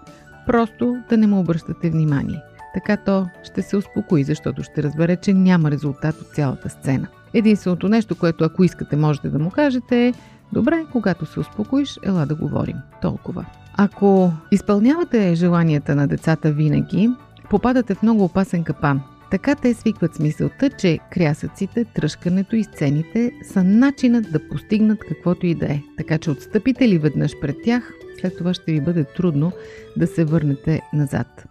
Просто 0.47 0.97
да 1.09 1.17
не 1.17 1.27
му 1.27 1.41
обръщате 1.41 1.91
внимание. 1.91 2.41
Така 2.75 2.97
то 2.97 3.27
ще 3.43 3.63
се 3.63 3.77
успокои, 3.77 4.25
защото 4.25 4.63
ще 4.63 4.83
разбере, 4.83 5.17
че 5.17 5.35
няма 5.35 5.71
резултат 5.71 6.21
от 6.21 6.29
цялата 6.29 6.71
сцена. 6.71 7.09
Единственото 7.35 7.89
нещо, 7.89 8.17
което 8.17 8.45
ако 8.45 8.65
искате 8.65 8.97
можете 8.97 9.29
да 9.29 9.39
му 9.39 9.51
кажете 9.51 10.07
е 10.07 10.13
Добре, 10.53 10.85
когато 10.93 11.27
се 11.27 11.41
успокоиш, 11.41 11.99
ела 12.05 12.27
да 12.27 12.35
говорим. 12.35 12.77
Толкова. 13.03 13.47
Ако 13.77 14.33
изпълнявате 14.51 15.35
желанията 15.35 15.95
на 15.95 16.07
децата 16.07 16.53
винаги, 16.53 17.11
попадате 17.51 17.95
в 17.95 18.03
много 18.03 18.25
опасен 18.25 18.65
капан. 18.65 19.01
Така 19.31 19.55
те 19.55 19.75
свикват 19.75 20.15
с 20.15 20.19
мисълта, 20.19 20.71
че 20.71 20.99
крясъците, 21.11 21.85
тръжкането 21.85 22.57
и 22.57 22.65
сцените 22.65 23.33
са 23.53 23.65
начинът 23.65 24.33
да 24.33 24.49
постигнат 24.49 24.99
каквото 25.09 25.47
и 25.47 25.55
да 25.55 25.67
е. 25.67 25.83
Така 25.97 26.19
че 26.19 26.31
отстъпите 26.31 26.89
ли 26.89 26.99
веднъж 26.99 27.33
пред 27.41 27.57
тях, 27.65 27.93
след 28.21 28.39
това 28.39 28.55
ще 28.55 28.73
ви 28.73 28.81
бъде 28.81 29.05
трудно 29.05 29.53
да 29.97 30.07
се 30.07 30.25
върнете 30.25 30.81
назад. 30.93 31.45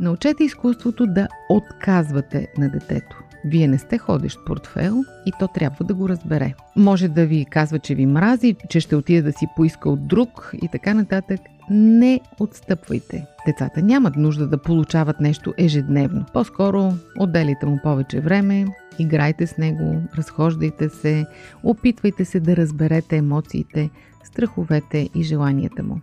Научете 0.00 0.44
изкуството 0.44 1.06
да 1.06 1.28
отказвате 1.50 2.48
на 2.58 2.68
детето. 2.68 3.16
Вие 3.44 3.68
не 3.68 3.78
сте 3.78 3.98
ходещ 3.98 4.38
портфел 4.46 5.04
и 5.26 5.32
то 5.38 5.48
трябва 5.48 5.84
да 5.84 5.94
го 5.94 6.08
разбере. 6.08 6.54
Може 6.76 7.08
да 7.08 7.26
ви 7.26 7.46
казва, 7.50 7.78
че 7.78 7.94
ви 7.94 8.06
мрази, 8.06 8.56
че 8.68 8.80
ще 8.80 8.96
отиде 8.96 9.22
да 9.22 9.32
си 9.32 9.46
поиска 9.56 9.90
от 9.90 10.06
друг 10.06 10.52
и 10.62 10.68
така 10.68 10.94
нататък. 10.94 11.40
Не 11.70 12.20
отстъпвайте. 12.40 13.26
Децата 13.46 13.82
нямат 13.82 14.16
нужда 14.16 14.46
да 14.46 14.62
получават 14.62 15.20
нещо 15.20 15.54
ежедневно. 15.58 16.24
По-скоро 16.32 16.92
отделите 17.18 17.66
му 17.66 17.78
повече 17.82 18.20
време, 18.20 18.66
играйте 18.98 19.46
с 19.46 19.58
него, 19.58 20.02
разхождайте 20.16 20.88
се, 20.88 21.26
опитвайте 21.62 22.24
се 22.24 22.40
да 22.40 22.56
разберете 22.56 23.16
емоциите, 23.16 23.90
страховете 24.24 25.08
и 25.14 25.22
желанията 25.22 25.82
му. 25.82 26.00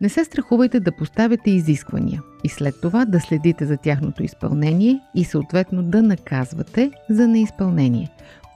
Не 0.00 0.08
се 0.08 0.24
страхувайте 0.24 0.80
да 0.80 0.92
поставяте 0.92 1.50
изисквания 1.50 2.22
и 2.44 2.48
след 2.48 2.74
това 2.82 3.04
да 3.04 3.20
следите 3.20 3.66
за 3.66 3.76
тяхното 3.76 4.22
изпълнение 4.22 5.00
и 5.14 5.24
съответно 5.24 5.82
да 5.82 6.02
наказвате 6.02 6.90
за 7.10 7.28
неизпълнение. 7.28 8.10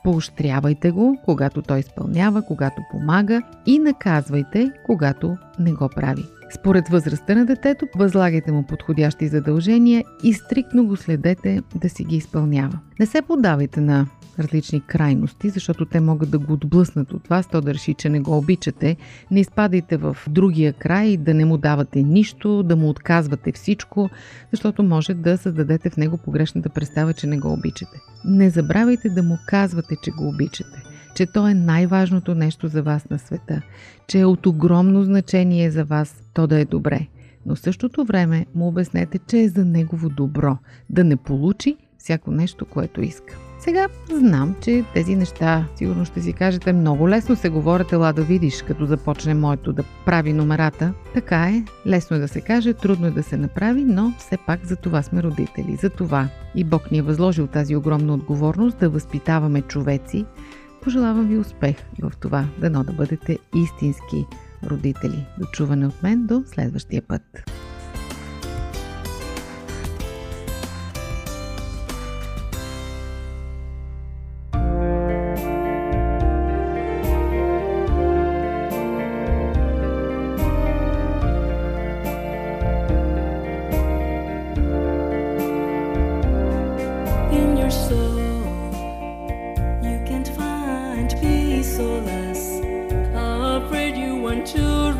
Поощрявайте 0.04 0.90
го, 0.90 1.18
когато 1.24 1.62
той 1.62 1.78
изпълнява, 1.78 2.42
когато 2.42 2.82
помага 2.90 3.42
и 3.66 3.78
наказвайте, 3.78 4.70
когато 4.86 5.36
не 5.58 5.72
го 5.72 5.88
прави. 5.96 6.24
Според 6.54 6.88
възрастта 6.88 7.34
на 7.34 7.46
детето, 7.46 7.86
възлагайте 7.96 8.52
му 8.52 8.66
подходящи 8.66 9.28
задължения 9.28 10.04
и 10.24 10.34
стриктно 10.34 10.86
го 10.86 10.96
следете 10.96 11.62
да 11.74 11.88
си 11.88 12.04
ги 12.04 12.16
изпълнява. 12.16 12.78
Не 13.00 13.06
се 13.06 13.22
подавайте 13.22 13.80
на 13.80 14.06
различни 14.38 14.80
крайности, 14.80 15.50
защото 15.50 15.84
те 15.84 16.00
могат 16.00 16.30
да 16.30 16.38
го 16.38 16.52
отблъснат 16.52 17.12
от 17.12 17.28
вас, 17.28 17.48
то 17.48 17.60
да 17.60 17.74
реши, 17.74 17.94
че 17.94 18.08
не 18.08 18.20
го 18.20 18.36
обичате. 18.36 18.96
Не 19.30 19.40
изпадайте 19.40 19.96
в 19.96 20.16
другия 20.28 20.72
край, 20.72 21.16
да 21.16 21.34
не 21.34 21.44
му 21.44 21.58
давате 21.58 22.02
нищо, 22.02 22.62
да 22.62 22.76
му 22.76 22.88
отказвате 22.88 23.52
всичко, 23.52 24.10
защото 24.50 24.82
може 24.82 25.14
да 25.14 25.38
създадете 25.38 25.90
в 25.90 25.96
него 25.96 26.18
погрешната 26.18 26.68
представа, 26.68 27.12
че 27.12 27.26
не 27.26 27.38
го 27.38 27.52
обичате. 27.52 27.98
Не 28.24 28.50
забравяйте 28.50 29.08
да 29.08 29.22
му 29.22 29.38
казвате, 29.46 29.94
че 30.02 30.10
го 30.10 30.28
обичате 30.28 30.91
че 31.14 31.26
то 31.26 31.48
е 31.48 31.54
най-важното 31.54 32.34
нещо 32.34 32.68
за 32.68 32.82
вас 32.82 33.10
на 33.10 33.18
света, 33.18 33.62
че 34.06 34.20
е 34.20 34.24
от 34.24 34.46
огромно 34.46 35.04
значение 35.04 35.70
за 35.70 35.84
вас 35.84 36.22
то 36.34 36.46
да 36.46 36.60
е 36.60 36.64
добре. 36.64 37.06
Но 37.46 37.54
в 37.54 37.60
същото 37.60 38.04
време 38.04 38.46
му 38.54 38.68
обяснете, 38.68 39.18
че 39.18 39.38
е 39.38 39.48
за 39.48 39.64
негово 39.64 40.08
добро, 40.08 40.58
да 40.90 41.04
не 41.04 41.16
получи 41.16 41.76
всяко 41.98 42.30
нещо, 42.30 42.66
което 42.66 43.02
иска. 43.02 43.34
Сега 43.60 43.88
знам, 44.12 44.54
че 44.62 44.84
тези 44.94 45.16
неща, 45.16 45.66
сигурно 45.76 46.04
ще 46.04 46.22
си 46.22 46.32
кажете, 46.32 46.72
много 46.72 47.08
лесно 47.08 47.36
се 47.36 47.48
говорят, 47.48 47.92
ела 47.92 48.12
да 48.12 48.22
видиш, 48.22 48.62
като 48.62 48.86
започне 48.86 49.34
моето 49.34 49.72
да 49.72 49.84
прави 50.06 50.32
номерата. 50.32 50.92
Така 51.14 51.44
е, 51.44 51.64
лесно 51.86 52.16
е 52.16 52.20
да 52.20 52.28
се 52.28 52.40
каже, 52.40 52.74
трудно 52.74 53.06
е 53.06 53.10
да 53.10 53.22
се 53.22 53.36
направи, 53.36 53.84
но 53.84 54.12
все 54.18 54.38
пак 54.46 54.66
за 54.66 54.76
това 54.76 55.02
сме 55.02 55.22
родители. 55.22 55.76
За 55.76 55.90
това 55.90 56.28
и 56.54 56.64
Бог 56.64 56.90
ни 56.90 56.98
е 56.98 57.02
възложил 57.02 57.46
тази 57.46 57.76
огромна 57.76 58.14
отговорност 58.14 58.78
да 58.78 58.88
възпитаваме 58.88 59.62
човеци. 59.62 60.24
Пожелавам 60.82 61.28
ви 61.28 61.38
успех 61.38 61.76
в 62.02 62.12
това, 62.20 62.44
дано 62.60 62.84
да 62.84 62.92
бъдете 62.92 63.38
истински 63.54 64.26
родители. 64.66 65.26
До 65.38 65.46
чуване 65.46 65.86
от 65.86 66.02
мен 66.02 66.26
до 66.26 66.42
следващия 66.46 67.02
път. 67.02 67.22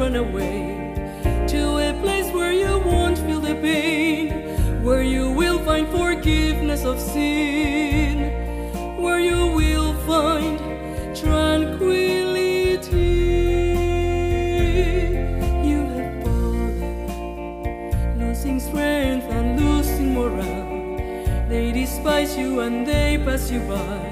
run 0.02 0.16
away 0.16 0.58
to 1.46 1.78
a 1.78 1.92
place 2.02 2.28
where 2.32 2.52
you 2.52 2.72
won't 2.84 3.16
feel 3.18 3.40
the 3.40 3.54
pain, 3.54 4.82
where 4.82 5.04
you 5.04 5.30
will 5.30 5.60
find 5.60 5.86
forgiveness 5.88 6.84
of 6.84 6.98
sin, 6.98 8.16
where 9.00 9.20
you 9.20 9.40
will 9.60 9.94
find 10.10 10.58
tranquility. 11.14 12.18
You 15.70 15.80
have 15.94 16.14
fallen, 16.24 18.18
losing 18.18 18.58
strength 18.58 19.26
and 19.30 19.60
losing 19.60 20.14
morale. 20.14 20.98
They 21.48 21.70
despise 21.70 22.36
you 22.36 22.58
and 22.58 22.84
they 22.84 23.22
pass 23.24 23.52
you 23.52 23.60
by. 23.60 24.11